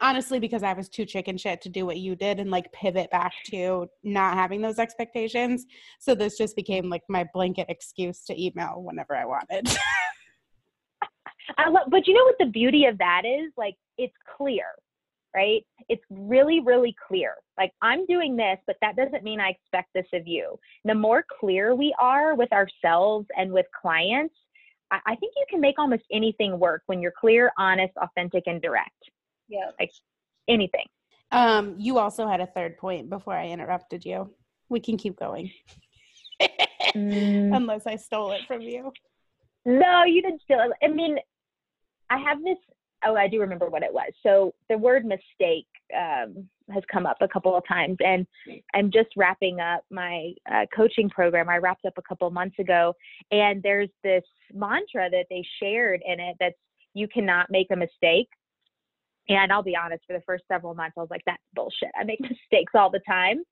honestly 0.00 0.38
because 0.38 0.62
I 0.62 0.72
was 0.72 0.88
too 0.88 1.04
chicken 1.04 1.36
shit 1.36 1.60
to 1.62 1.68
do 1.68 1.86
what 1.86 1.98
you 1.98 2.16
did 2.16 2.40
and 2.40 2.50
like 2.50 2.72
pivot 2.72 3.10
back 3.10 3.32
to 3.50 3.86
not 4.02 4.34
having 4.34 4.60
those 4.60 4.78
expectations. 4.78 5.66
So 6.00 6.14
this 6.14 6.38
just 6.38 6.56
became 6.56 6.88
like 6.88 7.02
my 7.08 7.26
blanket 7.32 7.66
excuse 7.68 8.24
to 8.24 8.42
email 8.42 8.82
whenever 8.82 9.14
I 9.14 9.24
wanted. 9.24 9.68
I 11.58 11.68
love, 11.68 11.88
but 11.90 12.06
you 12.06 12.14
know 12.14 12.24
what 12.24 12.36
the 12.38 12.50
beauty 12.50 12.86
of 12.86 12.98
that 12.98 13.22
is? 13.24 13.52
Like 13.56 13.74
it's 13.98 14.14
clear, 14.36 14.64
right? 15.34 15.64
It's 15.88 16.02
really, 16.10 16.60
really 16.60 16.94
clear. 17.06 17.34
Like, 17.58 17.72
I'm 17.82 18.06
doing 18.06 18.36
this, 18.36 18.58
but 18.66 18.76
that 18.80 18.96
doesn't 18.96 19.22
mean 19.22 19.40
I 19.40 19.50
expect 19.50 19.90
this 19.94 20.06
of 20.12 20.26
you. 20.26 20.58
The 20.84 20.94
more 20.94 21.24
clear 21.40 21.74
we 21.74 21.94
are 22.00 22.34
with 22.34 22.52
ourselves 22.52 23.26
and 23.36 23.52
with 23.52 23.66
clients, 23.80 24.34
I, 24.90 24.98
I 25.06 25.16
think 25.16 25.34
you 25.36 25.44
can 25.48 25.60
make 25.60 25.78
almost 25.78 26.04
anything 26.12 26.58
work 26.58 26.82
when 26.86 27.00
you're 27.00 27.14
clear, 27.18 27.52
honest, 27.58 27.92
authentic, 27.98 28.44
and 28.46 28.60
direct. 28.60 28.90
Yeah. 29.48 29.70
Like 29.78 29.92
anything. 30.48 30.86
Um, 31.32 31.74
you 31.78 31.98
also 31.98 32.28
had 32.28 32.40
a 32.40 32.46
third 32.46 32.76
point 32.78 33.10
before 33.10 33.34
I 33.34 33.48
interrupted 33.48 34.04
you. 34.04 34.30
We 34.68 34.80
can 34.80 34.96
keep 34.96 35.18
going. 35.18 35.50
Mm. 36.94 37.56
Unless 37.56 37.86
I 37.86 37.96
stole 37.96 38.32
it 38.32 38.42
from 38.46 38.60
you. 38.60 38.92
No, 39.64 40.04
you 40.04 40.22
didn't 40.22 40.42
steal 40.42 40.60
it. 40.60 40.70
I 40.82 40.88
mean, 40.88 41.18
I 42.10 42.18
have 42.18 42.42
this. 42.42 42.58
Oh, 43.04 43.16
I 43.16 43.28
do 43.28 43.40
remember 43.40 43.68
what 43.68 43.82
it 43.82 43.92
was. 43.92 44.12
So 44.22 44.54
the 44.68 44.78
word 44.78 45.04
mistake 45.04 45.66
um, 45.94 46.48
has 46.70 46.82
come 46.90 47.06
up 47.06 47.18
a 47.20 47.28
couple 47.28 47.56
of 47.56 47.62
times, 47.68 47.96
and 48.04 48.26
I'm 48.74 48.90
just 48.90 49.08
wrapping 49.16 49.60
up 49.60 49.84
my 49.90 50.32
uh, 50.50 50.66
coaching 50.74 51.08
program. 51.10 51.48
I 51.48 51.58
wrapped 51.58 51.84
up 51.84 51.94
a 51.98 52.02
couple 52.02 52.28
months 52.30 52.58
ago, 52.58 52.94
and 53.30 53.62
there's 53.62 53.90
this 54.02 54.24
mantra 54.52 55.10
that 55.10 55.26
they 55.30 55.44
shared 55.60 56.02
in 56.06 56.20
it 56.20 56.36
that's 56.40 56.56
you 56.94 57.06
cannot 57.08 57.50
make 57.50 57.68
a 57.70 57.76
mistake. 57.76 58.28
And 59.28 59.52
I'll 59.52 59.62
be 59.62 59.76
honest, 59.76 60.04
for 60.06 60.12
the 60.12 60.22
first 60.24 60.44
several 60.48 60.74
months, 60.74 60.94
I 60.96 61.00
was 61.00 61.10
like, 61.10 61.22
that's 61.26 61.42
bullshit. 61.54 61.90
I 61.98 62.04
make 62.04 62.20
mistakes 62.20 62.72
all 62.74 62.90
the 62.90 63.00
time. 63.06 63.42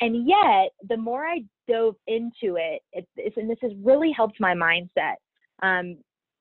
And 0.00 0.28
yet, 0.28 0.70
the 0.88 0.96
more 0.96 1.26
I 1.26 1.42
dove 1.68 1.96
into 2.06 2.56
it, 2.56 2.82
it 2.92 3.06
and 3.36 3.50
this 3.50 3.58
has 3.62 3.72
really 3.82 4.12
helped 4.12 4.38
my 4.40 4.54
mindset. 4.54 5.14
Um, 5.62 5.96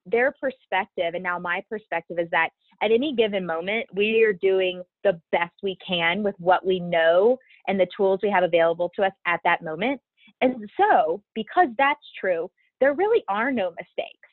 their 0.06 0.34
perspective, 0.40 1.16
and 1.16 1.24
now 1.24 1.40
my 1.40 1.62
perspective, 1.70 2.20
is 2.20 2.30
that 2.32 2.50
at 2.82 2.92
any 2.92 3.14
given 3.16 3.46
moment, 3.46 3.88
we 3.94 4.24
are 4.24 4.34
doing 4.34 4.84
the 5.04 5.20
best 5.32 5.54
we 5.64 5.76
can 5.86 6.24
with 6.24 6.36
what 6.38 6.66
we 6.66 6.80
know 6.80 7.38
and 7.68 7.80
the 7.80 7.88
tools 7.96 8.20
we 8.22 8.30
have 8.30 8.44
available 8.44 8.92
to 8.96 9.04
us 9.04 9.12
at 9.26 9.40
that 9.44 9.64
moment. 9.64 10.00
And 10.42 10.70
so, 10.80 11.22
because 11.34 11.68
that's 11.78 12.00
true, 12.20 12.50
there 12.80 12.94
really 12.94 13.24
are 13.28 13.52
no 13.52 13.72
mistakes. 13.72 14.27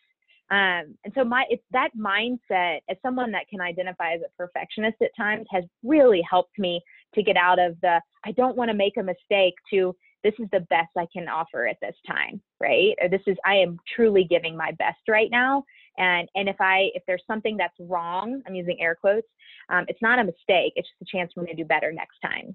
Um, 0.55 0.97
and 1.05 1.13
so 1.17 1.25
my 1.25 1.45
it's 1.51 1.65
that 1.73 1.91
mindset 1.99 2.79
as 2.89 2.97
someone 3.03 3.33
that 3.33 3.49
can 3.49 3.61
identify 3.61 4.13
as 4.13 4.21
a 4.21 4.31
perfectionist 4.39 4.99
at 5.03 5.11
times 5.17 5.47
has 5.51 5.65
really 5.83 6.23
helped 6.31 6.57
me 6.61 6.81
to 7.17 7.25
get 7.25 7.37
out 7.37 7.59
of 7.59 7.77
the 7.83 8.01
I 8.25 8.31
don't 8.31 8.57
want 8.57 8.71
to 8.71 8.77
make 8.77 8.97
a 8.97 9.03
mistake 9.03 9.55
to 9.73 9.97
this 10.23 10.35
is 10.39 10.47
the 10.53 10.61
best 10.71 10.91
I 10.97 11.07
can 11.13 11.29
offer 11.29 11.67
at 11.67 11.79
this 11.83 11.97
time, 12.07 12.41
right? 12.61 12.95
Or 13.03 13.09
this 13.09 13.23
is 13.27 13.37
I 13.45 13.57
am 13.57 13.79
truly 13.97 14.29
giving 14.31 14.57
my 14.57 14.71
best 14.79 15.01
right 15.09 15.29
now. 15.29 15.65
And 15.99 16.29
and 16.37 16.49
if 16.49 16.61
I 16.61 16.91
if 16.95 17.03
there's 17.09 17.25
something 17.27 17.57
that's 17.57 17.75
wrong, 17.81 18.41
I'm 18.47 18.55
using 18.55 18.81
air 18.81 18.95
quotes, 18.95 19.27
um, 19.71 19.87
it's 19.89 20.03
not 20.03 20.21
a 20.21 20.25
mistake. 20.25 20.75
It's 20.77 20.89
just 20.89 21.11
a 21.11 21.17
chance 21.17 21.33
for 21.35 21.41
me 21.41 21.51
to 21.51 21.57
do 21.57 21.65
better 21.65 21.91
next 21.91 22.19
time. 22.21 22.55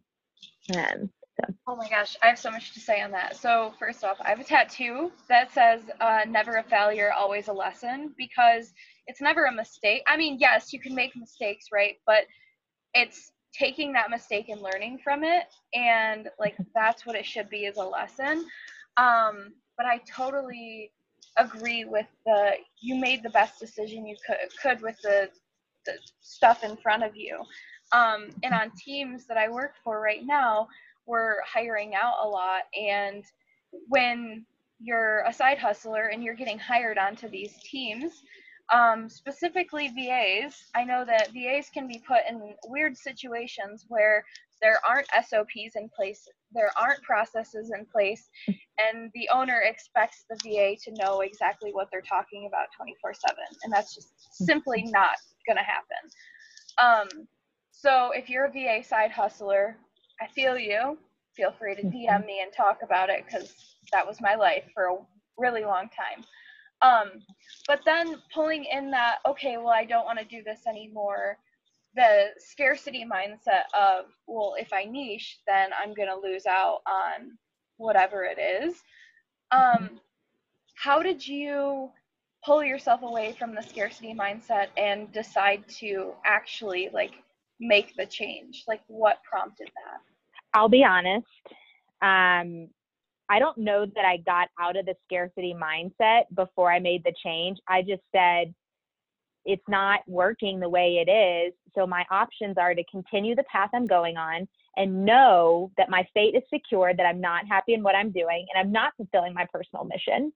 Um, 0.73 1.09
so. 1.39 1.53
Oh 1.67 1.75
my 1.75 1.89
gosh, 1.89 2.17
I 2.23 2.27
have 2.27 2.39
so 2.39 2.51
much 2.51 2.73
to 2.73 2.79
say 2.79 3.01
on 3.01 3.11
that. 3.11 3.35
So 3.35 3.73
first 3.79 4.03
off, 4.03 4.17
I 4.21 4.29
have 4.29 4.39
a 4.39 4.43
tattoo 4.43 5.11
that 5.27 5.51
says 5.53 5.81
uh, 6.01 6.21
"Never 6.27 6.57
a 6.57 6.63
failure, 6.63 7.11
always 7.13 7.47
a 7.47 7.53
lesson" 7.53 8.13
because 8.17 8.73
it's 9.07 9.21
never 9.21 9.45
a 9.45 9.51
mistake. 9.51 10.03
I 10.07 10.17
mean, 10.17 10.37
yes, 10.39 10.73
you 10.73 10.79
can 10.79 10.95
make 10.95 11.15
mistakes, 11.15 11.67
right? 11.71 11.97
But 12.05 12.25
it's 12.93 13.31
taking 13.53 13.93
that 13.93 14.09
mistake 14.09 14.49
and 14.49 14.61
learning 14.61 14.99
from 15.03 15.23
it, 15.23 15.45
and 15.73 16.29
like 16.39 16.55
that's 16.75 17.05
what 17.05 17.15
it 17.15 17.25
should 17.25 17.49
be 17.49 17.65
as 17.67 17.77
a 17.77 17.83
lesson. 17.83 18.45
Um, 18.97 19.53
but 19.77 19.85
I 19.85 20.01
totally 20.11 20.91
agree 21.37 21.85
with 21.85 22.07
the 22.25 22.53
you 22.81 22.95
made 22.95 23.23
the 23.23 23.29
best 23.29 23.59
decision 23.59 24.07
you 24.07 24.15
could 24.25 24.37
could 24.61 24.81
with 24.81 24.99
the 25.03 25.29
the 25.85 25.93
stuff 26.21 26.63
in 26.63 26.77
front 26.77 27.03
of 27.03 27.15
you. 27.15 27.39
Um, 27.91 28.29
and 28.43 28.53
on 28.53 28.71
teams 28.77 29.25
that 29.27 29.37
I 29.37 29.49
work 29.49 29.73
for 29.83 29.99
right 30.01 30.23
now, 30.23 30.67
we're 31.09 31.37
hiring 31.41 31.93
out 31.95 32.15
a 32.23 32.27
lot 32.27 32.63
and 32.79 33.23
when 33.87 34.45
you're 34.79 35.23
a 35.27 35.33
side 35.33 35.57
hustler 35.57 36.07
and 36.07 36.23
you're 36.23 36.35
getting 36.35 36.59
hired 36.59 36.97
onto 36.97 37.27
these 37.27 37.55
teams 37.63 38.21
um, 38.73 39.09
specifically 39.09 39.89
vas 39.95 40.55
i 40.75 40.83
know 40.83 41.03
that 41.05 41.29
vas 41.33 41.69
can 41.73 41.87
be 41.87 42.01
put 42.07 42.19
in 42.29 42.53
weird 42.67 42.95
situations 42.95 43.85
where 43.87 44.23
there 44.61 44.79
aren't 44.87 45.07
sops 45.27 45.75
in 45.75 45.89
place 45.95 46.27
there 46.53 46.71
aren't 46.77 47.01
processes 47.01 47.71
in 47.77 47.85
place 47.85 48.29
and 48.47 49.09
the 49.13 49.27
owner 49.33 49.61
expects 49.65 50.25
the 50.29 50.37
va 50.43 50.75
to 50.83 50.91
know 51.03 51.21
exactly 51.21 51.71
what 51.71 51.87
they're 51.91 52.01
talking 52.01 52.47
about 52.47 52.67
24 52.77 53.13
7 53.13 53.35
and 53.63 53.73
that's 53.73 53.95
just 53.95 54.13
simply 54.31 54.83
not 54.83 55.15
going 55.49 55.57
to 55.57 55.63
happen. 55.63 56.03
Um, 56.77 57.27
so 57.71 58.11
if 58.11 58.29
you're 58.29 58.45
a 58.45 58.51
va 58.51 58.83
side 58.83 59.11
hustler 59.11 59.77
I 60.21 60.27
feel 60.27 60.57
you. 60.57 60.97
Feel 61.35 61.51
free 61.51 61.75
to 61.75 61.83
DM 61.83 62.25
me 62.25 62.41
and 62.41 62.51
talk 62.51 62.79
about 62.83 63.09
it 63.09 63.23
because 63.25 63.53
that 63.91 64.05
was 64.05 64.19
my 64.21 64.35
life 64.35 64.63
for 64.73 64.85
a 64.85 64.97
really 65.37 65.63
long 65.63 65.89
time. 65.89 66.23
Um, 66.81 67.21
but 67.67 67.81
then 67.85 68.15
pulling 68.33 68.65
in 68.65 68.91
that, 68.91 69.19
okay, 69.25 69.57
well, 69.57 69.69
I 69.69 69.85
don't 69.85 70.05
want 70.05 70.19
to 70.19 70.25
do 70.25 70.43
this 70.43 70.61
anymore. 70.67 71.37
The 71.95 72.27
scarcity 72.37 73.05
mindset 73.05 73.63
of, 73.73 74.05
well, 74.27 74.55
if 74.57 74.71
I 74.71 74.85
niche, 74.85 75.39
then 75.47 75.69
I'm 75.81 75.93
going 75.93 76.09
to 76.09 76.15
lose 76.15 76.45
out 76.45 76.79
on 76.87 77.37
whatever 77.77 78.23
it 78.23 78.37
is. 78.39 78.75
Um, 79.51 79.99
how 80.75 81.01
did 81.01 81.25
you 81.25 81.89
pull 82.45 82.63
yourself 82.63 83.01
away 83.01 83.35
from 83.37 83.53
the 83.53 83.61
scarcity 83.61 84.13
mindset 84.13 84.67
and 84.77 85.11
decide 85.11 85.67
to 85.79 86.13
actually 86.25 86.89
like 86.93 87.13
make 87.59 87.95
the 87.95 88.05
change? 88.05 88.63
Like, 88.67 88.81
what 88.87 89.21
prompted 89.23 89.67
that? 89.67 90.08
I'll 90.53 90.69
be 90.69 90.83
honest. 90.83 91.25
Um, 92.01 92.69
I 93.31 93.37
don't 93.37 93.57
know 93.57 93.85
that 93.95 94.05
I 94.05 94.17
got 94.17 94.49
out 94.59 94.75
of 94.75 94.85
the 94.85 94.95
scarcity 95.05 95.53
mindset 95.53 96.23
before 96.35 96.71
I 96.71 96.79
made 96.79 97.03
the 97.03 97.13
change. 97.23 97.59
I 97.67 97.81
just 97.81 98.01
said, 98.11 98.53
it's 99.45 99.63
not 99.67 100.01
working 100.07 100.59
the 100.59 100.69
way 100.69 101.03
it 101.05 101.09
is. 101.09 101.53
So 101.75 101.85
my 101.85 102.03
options 102.11 102.57
are 102.57 102.73
to 102.73 102.83
continue 102.91 103.35
the 103.35 103.43
path 103.51 103.69
I'm 103.73 103.87
going 103.87 104.17
on 104.17 104.47
and 104.77 105.05
know 105.05 105.71
that 105.77 105.89
my 105.89 106.05
fate 106.13 106.35
is 106.35 106.43
secure, 106.53 106.93
that 106.95 107.05
I'm 107.05 107.21
not 107.21 107.47
happy 107.47 107.73
in 107.73 107.83
what 107.83 107.95
I'm 107.95 108.11
doing 108.11 108.45
and 108.53 108.59
I'm 108.59 108.71
not 108.71 108.93
fulfilling 108.97 109.33
my 109.33 109.45
personal 109.51 109.85
mission, 109.85 110.33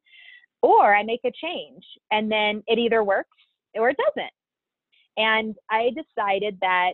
or 0.61 0.95
I 0.95 1.03
make 1.03 1.21
a 1.25 1.31
change 1.41 1.83
and 2.11 2.31
then 2.31 2.63
it 2.67 2.79
either 2.79 3.03
works 3.03 3.37
or 3.75 3.89
it 3.89 3.97
doesn't. 3.97 4.31
And 5.17 5.55
I 5.69 5.89
decided 5.89 6.57
that 6.61 6.93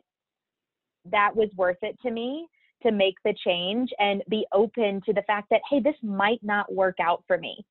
that 1.12 1.36
was 1.36 1.50
worth 1.56 1.78
it 1.82 1.98
to 2.02 2.12
me 2.12 2.48
to 2.84 2.92
make 2.92 3.16
the 3.24 3.34
change 3.46 3.90
and 4.00 4.24
be 4.30 4.46
open 4.54 5.02
to 5.06 5.14
the 5.14 5.24
fact 5.24 5.48
that, 5.52 5.62
hey, 5.70 5.80
this 5.80 5.96
might 6.02 6.40
not 6.42 6.74
work 6.74 6.98
out 7.02 7.24
for 7.28 7.38
me. 7.38 7.66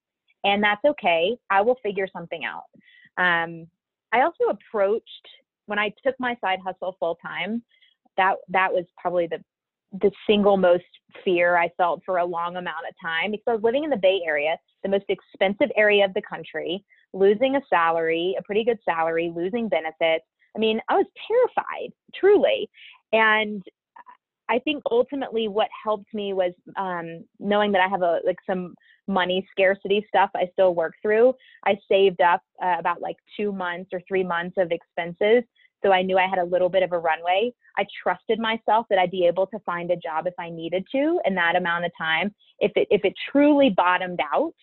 And 0.44 0.62
that's 0.62 0.84
okay. 0.84 1.36
I 1.50 1.60
will 1.62 1.78
figure 1.82 2.06
something 2.12 2.42
out. 2.44 2.64
Um, 3.22 3.66
I 4.12 4.22
also 4.22 4.44
approached 4.50 5.28
when 5.66 5.78
I 5.78 5.92
took 6.04 6.14
my 6.18 6.36
side 6.40 6.60
hustle 6.64 6.96
full 6.98 7.18
time. 7.24 7.62
That 8.16 8.36
that 8.48 8.72
was 8.72 8.84
probably 9.00 9.26
the 9.26 9.42
the 9.92 10.10
single 10.26 10.56
most 10.56 10.84
fear 11.24 11.56
I 11.56 11.70
felt 11.76 12.02
for 12.04 12.18
a 12.18 12.24
long 12.24 12.56
amount 12.56 12.86
of 12.88 12.94
time 13.02 13.30
because 13.30 13.44
I 13.46 13.52
was 13.52 13.62
living 13.62 13.84
in 13.84 13.90
the 13.90 13.96
Bay 13.96 14.20
Area, 14.24 14.56
the 14.82 14.88
most 14.88 15.06
expensive 15.08 15.70
area 15.76 16.04
of 16.04 16.12
the 16.14 16.22
country, 16.28 16.84
losing 17.14 17.56
a 17.56 17.60
salary, 17.70 18.36
a 18.38 18.42
pretty 18.42 18.64
good 18.64 18.78
salary, 18.84 19.32
losing 19.34 19.68
benefits. 19.68 20.24
I 20.54 20.58
mean, 20.58 20.80
I 20.88 20.96
was 20.96 21.06
terrified, 21.26 21.92
truly. 22.14 22.68
And 23.12 23.62
I 24.48 24.58
think 24.60 24.82
ultimately 24.90 25.48
what 25.48 25.68
helped 25.84 26.12
me 26.14 26.32
was 26.32 26.52
um, 26.76 27.24
knowing 27.38 27.72
that 27.72 27.80
I 27.80 27.88
have 27.88 28.02
a 28.02 28.20
like 28.24 28.38
some 28.46 28.74
money 29.06 29.46
scarcity 29.50 30.04
stuff 30.08 30.30
I 30.34 30.48
still 30.52 30.74
work 30.74 30.94
through. 31.02 31.34
I 31.64 31.78
saved 31.90 32.20
up 32.20 32.42
uh, 32.62 32.76
about 32.78 33.00
like 33.00 33.16
two 33.36 33.52
months 33.52 33.90
or 33.92 34.00
three 34.08 34.24
months 34.24 34.56
of 34.58 34.70
expenses, 34.70 35.44
so 35.82 35.92
I 35.92 36.02
knew 36.02 36.18
I 36.18 36.26
had 36.26 36.38
a 36.38 36.44
little 36.44 36.68
bit 36.68 36.82
of 36.82 36.92
a 36.92 36.98
runway. 36.98 37.52
I 37.76 37.84
trusted 38.02 38.38
myself 38.38 38.86
that 38.90 38.98
I'd 38.98 39.10
be 39.10 39.26
able 39.26 39.46
to 39.48 39.58
find 39.60 39.90
a 39.90 39.96
job 39.96 40.26
if 40.26 40.34
I 40.38 40.50
needed 40.50 40.84
to 40.92 41.20
in 41.24 41.34
that 41.36 41.56
amount 41.56 41.84
of 41.84 41.92
time. 41.96 42.34
If 42.58 42.72
it 42.76 42.88
if 42.90 43.04
it 43.04 43.14
truly 43.30 43.70
bottomed 43.70 44.20
out. 44.32 44.54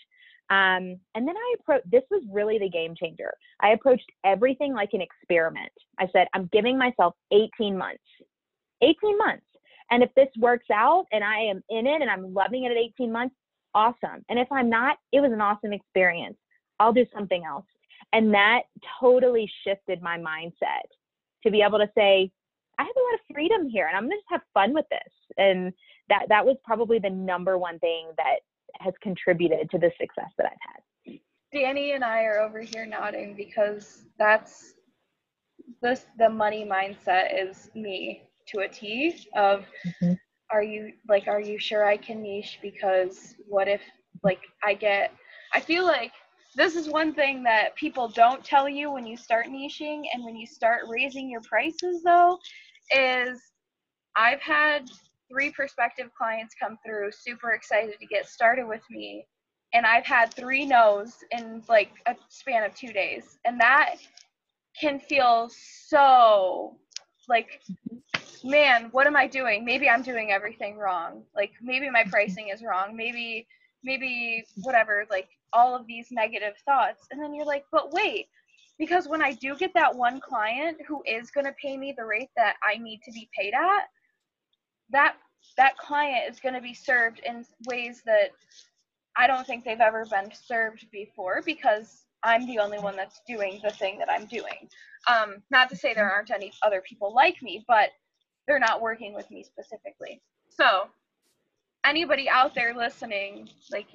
Um, 0.52 1.00
and 1.16 1.28
then 1.28 1.36
I 1.36 1.56
approached, 1.60 1.90
this 1.90 2.04
was 2.12 2.22
really 2.32 2.60
the 2.60 2.70
game 2.70 2.94
changer. 2.96 3.34
I 3.62 3.70
approached 3.70 4.06
everything 4.24 4.74
like 4.76 4.90
an 4.94 5.02
experiment. 5.02 5.72
I 6.00 6.08
said, 6.14 6.28
I'm 6.36 6.48
giving 6.54 6.78
myself 6.78 7.16
18 7.32 7.76
months. 7.76 8.04
18 8.84 9.18
months. 9.18 9.45
And 9.92 10.04
if 10.04 10.10
this 10.16 10.30
works 10.40 10.66
out 10.74 11.06
and 11.12 11.24
I 11.24 11.40
am 11.40 11.64
in 11.70 11.88
it 11.88 12.02
and 12.02 12.10
I'm 12.10 12.34
loving 12.34 12.66
it 12.66 12.72
at 12.72 12.78
18 12.78 13.12
months, 13.12 13.36
awesome. 13.74 14.24
And 14.30 14.40
if 14.40 14.52
I'm 14.52 14.70
not, 14.70 14.98
it 15.12 15.20
was 15.20 15.32
an 15.32 15.42
awesome 15.42 15.74
experience. 15.74 16.38
I'll 16.80 16.94
do 16.94 17.06
something 17.14 17.44
else. 17.46 17.66
And 18.14 18.34
that 18.34 18.62
totally 19.00 19.50
shifted 19.64 20.02
my 20.02 20.18
mindset 20.18 20.88
to 21.44 21.52
be 21.52 21.62
able 21.62 21.80
to 21.80 21.90
say, 21.96 22.32
I 22.78 22.84
have 22.84 22.96
a 22.96 23.00
lot 23.00 23.14
of 23.14 23.20
freedom 23.34 23.70
here 23.70 23.88
and 23.88 23.96
I'm 23.96 24.04
gonna 24.04 24.16
just 24.16 24.26
have 24.30 24.42
fun 24.54 24.74
with 24.74 24.86
this. 24.90 25.14
And 25.38 25.74
that 26.10 26.26
that 26.30 26.46
was 26.46 26.58
probably 26.64 27.00
the 27.00 27.10
number 27.10 27.58
one 27.58 27.80
thing 27.80 28.10
that 28.18 28.40
has 28.80 28.94
contributed 29.02 29.70
to 29.72 29.78
the 29.78 29.92
success 30.00 30.32
that 30.38 30.48
I've 30.48 30.74
had. 30.74 31.20
Dannie 31.54 31.94
and 31.94 32.04
I 32.04 32.24
are 32.24 32.40
over 32.40 32.60
here 32.62 32.86
nodding 32.86 33.34
because 33.36 34.04
that's 34.20 34.74
this 35.82 36.06
the 36.18 36.30
money 36.30 36.66
mindset 36.66 37.50
is 37.50 37.70
me 37.76 38.24
to 38.48 38.60
a 38.60 38.68
T 38.68 39.28
of 39.36 39.66
Mm-hmm. 39.86 40.14
are 40.52 40.64
you 40.64 40.94
like 41.08 41.28
are 41.28 41.42
you 41.42 41.58
sure 41.60 41.86
I 41.86 41.98
can 41.98 42.22
niche 42.22 42.60
because 42.62 43.36
what 43.48 43.68
if 43.68 43.82
like 44.24 44.42
I 44.64 44.74
get 44.74 45.12
I 45.54 45.60
feel 45.60 45.86
like 45.86 46.12
this 46.56 46.76
is 46.76 46.88
one 46.88 47.14
thing 47.14 47.44
that 47.44 47.76
people 47.76 48.08
don't 48.08 48.44
tell 48.44 48.70
you 48.70 48.92
when 48.92 49.06
you 49.06 49.18
start 49.18 49.48
niching 49.48 50.04
and 50.14 50.24
when 50.24 50.36
you 50.36 50.48
start 50.48 50.84
raising 50.88 51.30
your 51.30 51.42
prices 51.42 52.02
though 52.04 52.38
is 52.96 53.42
I've 54.16 54.42
had 54.42 54.90
three 55.30 55.52
prospective 55.52 56.10
clients 56.18 56.56
come 56.60 56.78
through 56.86 57.12
super 57.12 57.52
excited 57.52 58.00
to 58.00 58.06
get 58.06 58.28
started 58.28 58.68
with 58.68 58.84
me 58.90 59.26
and 59.74 59.86
I've 59.86 60.06
had 60.06 60.34
three 60.34 60.66
no's 60.66 61.16
in 61.32 61.64
like 61.68 61.92
a 62.06 62.16
span 62.30 62.64
of 62.64 62.74
2 62.76 62.94
days 62.94 63.38
and 63.46 63.60
that 63.60 63.96
can 64.80 65.00
feel 65.00 65.50
so 65.50 66.78
like 67.28 67.62
man 68.46 68.90
what 68.92 69.08
am 69.08 69.16
i 69.16 69.28
doing? 69.28 69.66
Maybe 69.66 69.90
i'm 69.90 70.04
doing 70.04 70.32
everything 70.32 70.78
wrong. 70.78 71.24
Like 71.36 71.54
maybe 71.62 71.90
my 71.90 72.04
pricing 72.10 72.50
is 72.50 72.64
wrong. 72.64 72.96
Maybe 72.96 73.48
maybe 73.84 74.46
whatever 74.64 75.06
like 75.10 75.30
all 75.54 75.76
of 75.76 75.88
these 75.88 76.08
negative 76.12 76.54
thoughts. 76.66 77.08
And 77.12 77.22
then 77.22 77.34
you're 77.34 77.46
like 77.46 77.66
but 77.72 77.92
wait 77.92 78.28
because 78.78 79.08
when 79.08 79.22
i 79.22 79.32
do 79.34 79.56
get 79.56 79.74
that 79.74 79.96
one 79.96 80.20
client 80.20 80.78
who 80.88 81.02
is 81.06 81.32
going 81.32 81.46
to 81.46 81.54
pay 81.62 81.78
me 81.78 81.94
the 81.98 82.06
rate 82.06 82.30
that 82.36 82.56
i 82.64 82.78
need 82.78 83.02
to 83.04 83.12
be 83.12 83.30
paid 83.38 83.54
at 83.54 83.86
that 84.90 85.16
that 85.58 85.78
client 85.78 86.30
is 86.30 86.40
going 86.40 86.56
to 86.56 86.62
be 86.62 86.74
served 86.74 87.22
in 87.26 87.46
ways 87.68 88.02
that 88.06 88.30
i 89.18 89.28
don't 89.28 89.46
think 89.48 89.64
they've 89.64 89.80
ever 89.80 90.06
been 90.06 90.30
served 90.34 90.86
before 90.92 91.42
because 91.46 92.04
i'm 92.24 92.46
the 92.48 92.60
only 92.60 92.80
one 92.80 92.96
that's 92.96 93.22
doing 93.28 93.60
the 93.64 93.72
thing 93.72 93.98
that 94.00 94.10
i'm 94.10 94.26
doing. 94.26 94.70
Um, 95.08 95.44
not 95.52 95.70
to 95.70 95.76
say 95.76 95.94
there 95.94 96.10
aren't 96.12 96.32
any 96.32 96.52
other 96.64 96.82
people 96.82 97.14
like 97.14 97.42
me 97.42 97.64
but 97.68 97.90
they're 98.48 98.60
not 98.60 98.82
working 98.82 99.14
with 99.14 99.30
me 99.32 99.44
specifically. 99.44 100.22
So, 100.50 100.90
anybody 101.86 102.30
out 102.30 102.54
there 102.56 102.74
listening, 102.76 103.50
like 103.72 103.88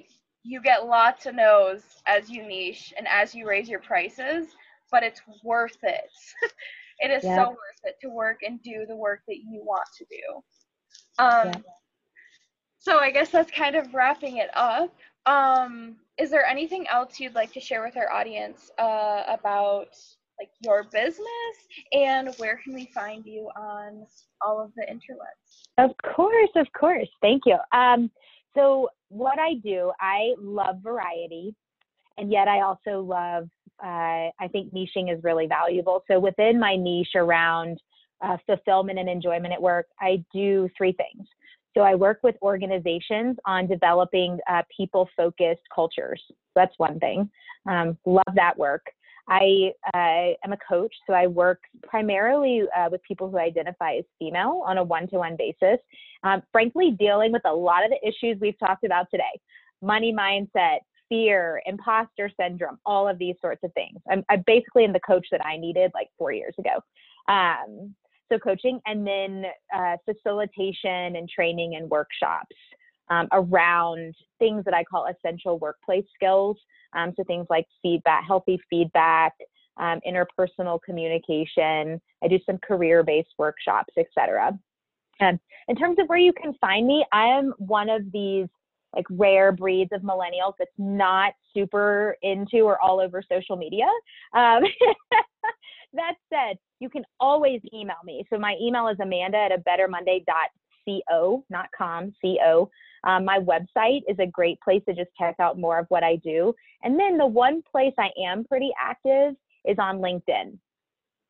you 0.43 0.61
get 0.61 0.85
lots 0.85 1.25
of 1.25 1.35
no's 1.35 1.81
as 2.07 2.29
you 2.29 2.43
niche 2.43 2.93
and 2.97 3.07
as 3.07 3.33
you 3.35 3.47
raise 3.47 3.69
your 3.69 3.79
prices, 3.79 4.47
but 4.91 5.03
it's 5.03 5.21
worth 5.43 5.77
it. 5.83 6.11
it 6.99 7.11
is 7.11 7.23
Yeah. 7.23 7.35
so 7.35 7.49
worth 7.49 7.81
it 7.83 7.97
to 8.01 8.09
work 8.09 8.39
and 8.43 8.61
do 8.63 8.85
the 8.87 8.95
work 8.95 9.21
that 9.27 9.37
you 9.37 9.61
want 9.63 9.87
to 9.97 10.05
do. 10.05 11.23
Um, 11.23 11.47
Yeah. 11.47 11.61
So, 12.79 12.99
I 12.99 13.11
guess 13.11 13.29
that's 13.29 13.51
kind 13.51 13.75
of 13.75 13.93
wrapping 13.93 14.37
it 14.37 14.49
up. 14.55 14.93
Um, 15.25 15.97
is 16.17 16.29
there 16.31 16.45
anything 16.45 16.87
else 16.87 17.19
you'd 17.19 17.35
like 17.35 17.53
to 17.53 17.59
share 17.59 17.83
with 17.83 17.95
our 17.97 18.11
audience 18.11 18.71
uh, 18.79 19.23
about 19.27 19.95
like 20.41 20.49
your 20.61 20.83
business 20.85 21.55
and 21.93 22.33
where 22.37 22.59
can 22.63 22.73
we 22.73 22.89
find 22.93 23.25
you 23.25 23.49
on 23.55 24.05
all 24.43 24.59
of 24.59 24.71
the 24.75 24.83
interwebs? 24.83 25.67
Of 25.77 25.91
course, 26.15 26.49
of 26.55 26.67
course. 26.73 27.07
Thank 27.21 27.43
you. 27.45 27.57
Um, 27.71 28.09
so 28.55 28.89
what 29.09 29.39
I 29.39 29.53
do, 29.63 29.91
I 29.99 30.33
love 30.39 30.77
variety, 30.81 31.55
and 32.17 32.31
yet 32.31 32.47
I 32.47 32.61
also 32.61 33.01
love. 33.01 33.47
Uh, 33.83 34.29
I 34.39 34.47
think 34.51 34.73
niching 34.73 35.11
is 35.15 35.23
really 35.23 35.47
valuable. 35.47 36.03
So 36.07 36.19
within 36.19 36.59
my 36.59 36.75
niche 36.75 37.15
around 37.15 37.79
uh, 38.23 38.37
fulfillment 38.45 38.99
and 38.99 39.09
enjoyment 39.09 39.53
at 39.53 39.61
work, 39.61 39.87
I 39.99 40.23
do 40.33 40.69
three 40.77 40.93
things. 40.93 41.27
So 41.75 41.81
I 41.81 41.95
work 41.95 42.19
with 42.21 42.35
organizations 42.41 43.37
on 43.45 43.65
developing 43.65 44.37
uh, 44.47 44.61
people-focused 44.75 45.61
cultures. 45.73 46.21
That's 46.55 46.73
one 46.77 46.99
thing. 46.99 47.29
Um, 47.67 47.97
love 48.05 48.35
that 48.35 48.57
work. 48.57 48.85
I 49.31 49.71
uh, 49.93 50.35
am 50.43 50.51
a 50.51 50.57
coach, 50.57 50.93
so 51.07 51.13
I 51.13 51.25
work 51.25 51.61
primarily 51.83 52.63
uh, 52.77 52.89
with 52.91 53.01
people 53.03 53.31
who 53.31 53.37
identify 53.37 53.93
as 53.93 54.03
female 54.19 54.61
on 54.67 54.77
a 54.77 54.83
one 54.83 55.07
to 55.07 55.19
one 55.19 55.37
basis. 55.37 55.79
Um, 56.23 56.43
frankly, 56.51 56.91
dealing 56.99 57.31
with 57.31 57.43
a 57.45 57.53
lot 57.53 57.85
of 57.85 57.91
the 57.91 58.07
issues 58.07 58.37
we've 58.41 58.59
talked 58.59 58.83
about 58.83 59.07
today 59.09 59.39
money 59.81 60.13
mindset, 60.13 60.79
fear, 61.07 61.61
imposter 61.65 62.29
syndrome, 62.39 62.77
all 62.85 63.07
of 63.07 63.17
these 63.17 63.35
sorts 63.41 63.63
of 63.63 63.73
things. 63.73 63.97
I'm, 64.11 64.23
I 64.29 64.35
basically 64.35 64.83
in 64.83 64.91
the 64.91 64.99
coach 64.99 65.25
that 65.31 65.43
I 65.45 65.57
needed 65.57 65.91
like 65.93 66.09
four 66.17 66.33
years 66.33 66.53
ago. 66.59 66.81
Um, 67.33 67.95
so, 68.29 68.37
coaching 68.37 68.81
and 68.85 69.07
then 69.07 69.45
uh, 69.73 69.95
facilitation 70.05 71.15
and 71.15 71.29
training 71.29 71.75
and 71.75 71.89
workshops. 71.89 72.55
Um, 73.11 73.27
around 73.33 74.15
things 74.39 74.63
that 74.63 74.73
I 74.73 74.85
call 74.85 75.05
essential 75.05 75.59
workplace 75.59 76.05
skills. 76.15 76.55
Um, 76.95 77.13
so 77.17 77.25
things 77.25 77.45
like 77.49 77.67
feedback, 77.81 78.23
healthy 78.25 78.57
feedback, 78.69 79.33
um, 79.77 79.99
interpersonal 80.07 80.81
communication. 80.81 82.01
I 82.23 82.27
do 82.29 82.39
some 82.45 82.57
career-based 82.59 83.33
workshops, 83.37 83.93
etc. 83.97 84.57
Um, 85.19 85.39
in 85.67 85.75
terms 85.75 85.97
of 85.99 86.07
where 86.07 86.17
you 86.17 86.33
can 86.33 86.53
find 86.61 86.87
me, 86.87 87.05
I 87.11 87.25
am 87.25 87.53
one 87.57 87.89
of 87.89 88.11
these 88.13 88.47
like 88.95 89.05
rare 89.09 89.51
breeds 89.51 89.91
of 89.93 90.01
millennials 90.01 90.53
that's 90.59 90.71
not 90.77 91.33
super 91.53 92.17
into 92.21 92.59
or 92.59 92.81
all 92.81 92.99
over 92.99 93.23
social 93.29 93.55
media. 93.55 93.87
Um, 94.33 94.63
that 95.93 96.15
said, 96.29 96.57
you 96.79 96.89
can 96.89 97.03
always 97.19 97.61
email 97.73 97.97
me. 98.03 98.25
So 98.29 98.37
my 98.37 98.55
email 98.61 98.87
is 98.87 98.97
amanda 98.99 99.37
at 99.37 99.51
a 99.51 99.57
bettermonday.co, 99.57 101.45
not 101.49 101.67
com, 101.77 102.13
co. 102.21 102.69
Um, 103.03 103.25
my 103.25 103.39
website 103.39 104.01
is 104.07 104.17
a 104.19 104.27
great 104.27 104.59
place 104.61 104.81
to 104.87 104.93
just 104.93 105.09
check 105.17 105.35
out 105.39 105.57
more 105.57 105.79
of 105.79 105.85
what 105.89 106.03
I 106.03 106.17
do. 106.17 106.53
And 106.83 106.99
then 106.99 107.17
the 107.17 107.25
one 107.25 107.63
place 107.69 107.93
I 107.97 108.09
am 108.23 108.43
pretty 108.43 108.71
active 108.81 109.35
is 109.65 109.77
on 109.79 109.99
LinkedIn. 109.99 110.57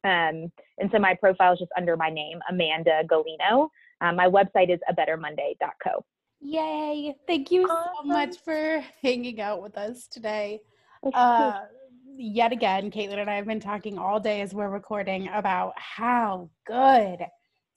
Um, 0.03 0.51
and 0.79 0.89
so 0.91 0.99
my 0.99 1.13
profile 1.13 1.53
is 1.53 1.59
just 1.59 1.71
under 1.77 1.95
my 1.95 2.09
name, 2.09 2.39
Amanda 2.49 3.03
Gulino. 3.09 3.69
Um, 4.01 4.15
my 4.15 4.27
website 4.27 4.73
is 4.73 4.79
a 4.89 4.95
bettermonday.co. 4.95 6.03
Yay. 6.41 7.15
Thank 7.27 7.51
you 7.51 7.67
so 7.67 8.03
much 8.03 8.37
for 8.43 8.83
hanging 9.03 9.39
out 9.39 9.61
with 9.61 9.77
us 9.77 10.07
today. 10.07 10.61
Uh, 11.13 11.61
yet 12.17 12.51
again, 12.51 12.89
Caitlyn 12.89 13.19
and 13.19 13.29
I 13.29 13.35
have 13.35 13.45
been 13.45 13.59
talking 13.59 13.97
all 13.97 14.19
day 14.19 14.41
as 14.41 14.53
we're 14.53 14.69
recording 14.69 15.29
about 15.33 15.73
how 15.77 16.49
good 16.65 17.19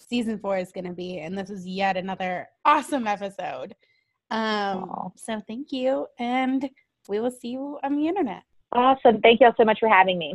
season 0.08 0.38
four 0.38 0.58
is 0.58 0.72
going 0.72 0.84
to 0.84 0.92
be. 0.92 1.18
And 1.20 1.36
this 1.36 1.50
is 1.50 1.66
yet 1.66 1.96
another 1.96 2.48
awesome 2.64 3.06
episode. 3.06 3.74
Um, 4.30 5.12
so 5.16 5.40
thank 5.46 5.72
you. 5.72 6.06
And 6.18 6.68
we 7.08 7.20
will 7.20 7.30
see 7.30 7.48
you 7.48 7.78
on 7.82 7.96
the 7.96 8.08
internet. 8.08 8.42
Awesome. 8.72 9.20
Thank 9.20 9.40
you 9.40 9.46
all 9.46 9.54
so 9.56 9.64
much 9.64 9.78
for 9.78 9.88
having 9.88 10.18
me. 10.18 10.34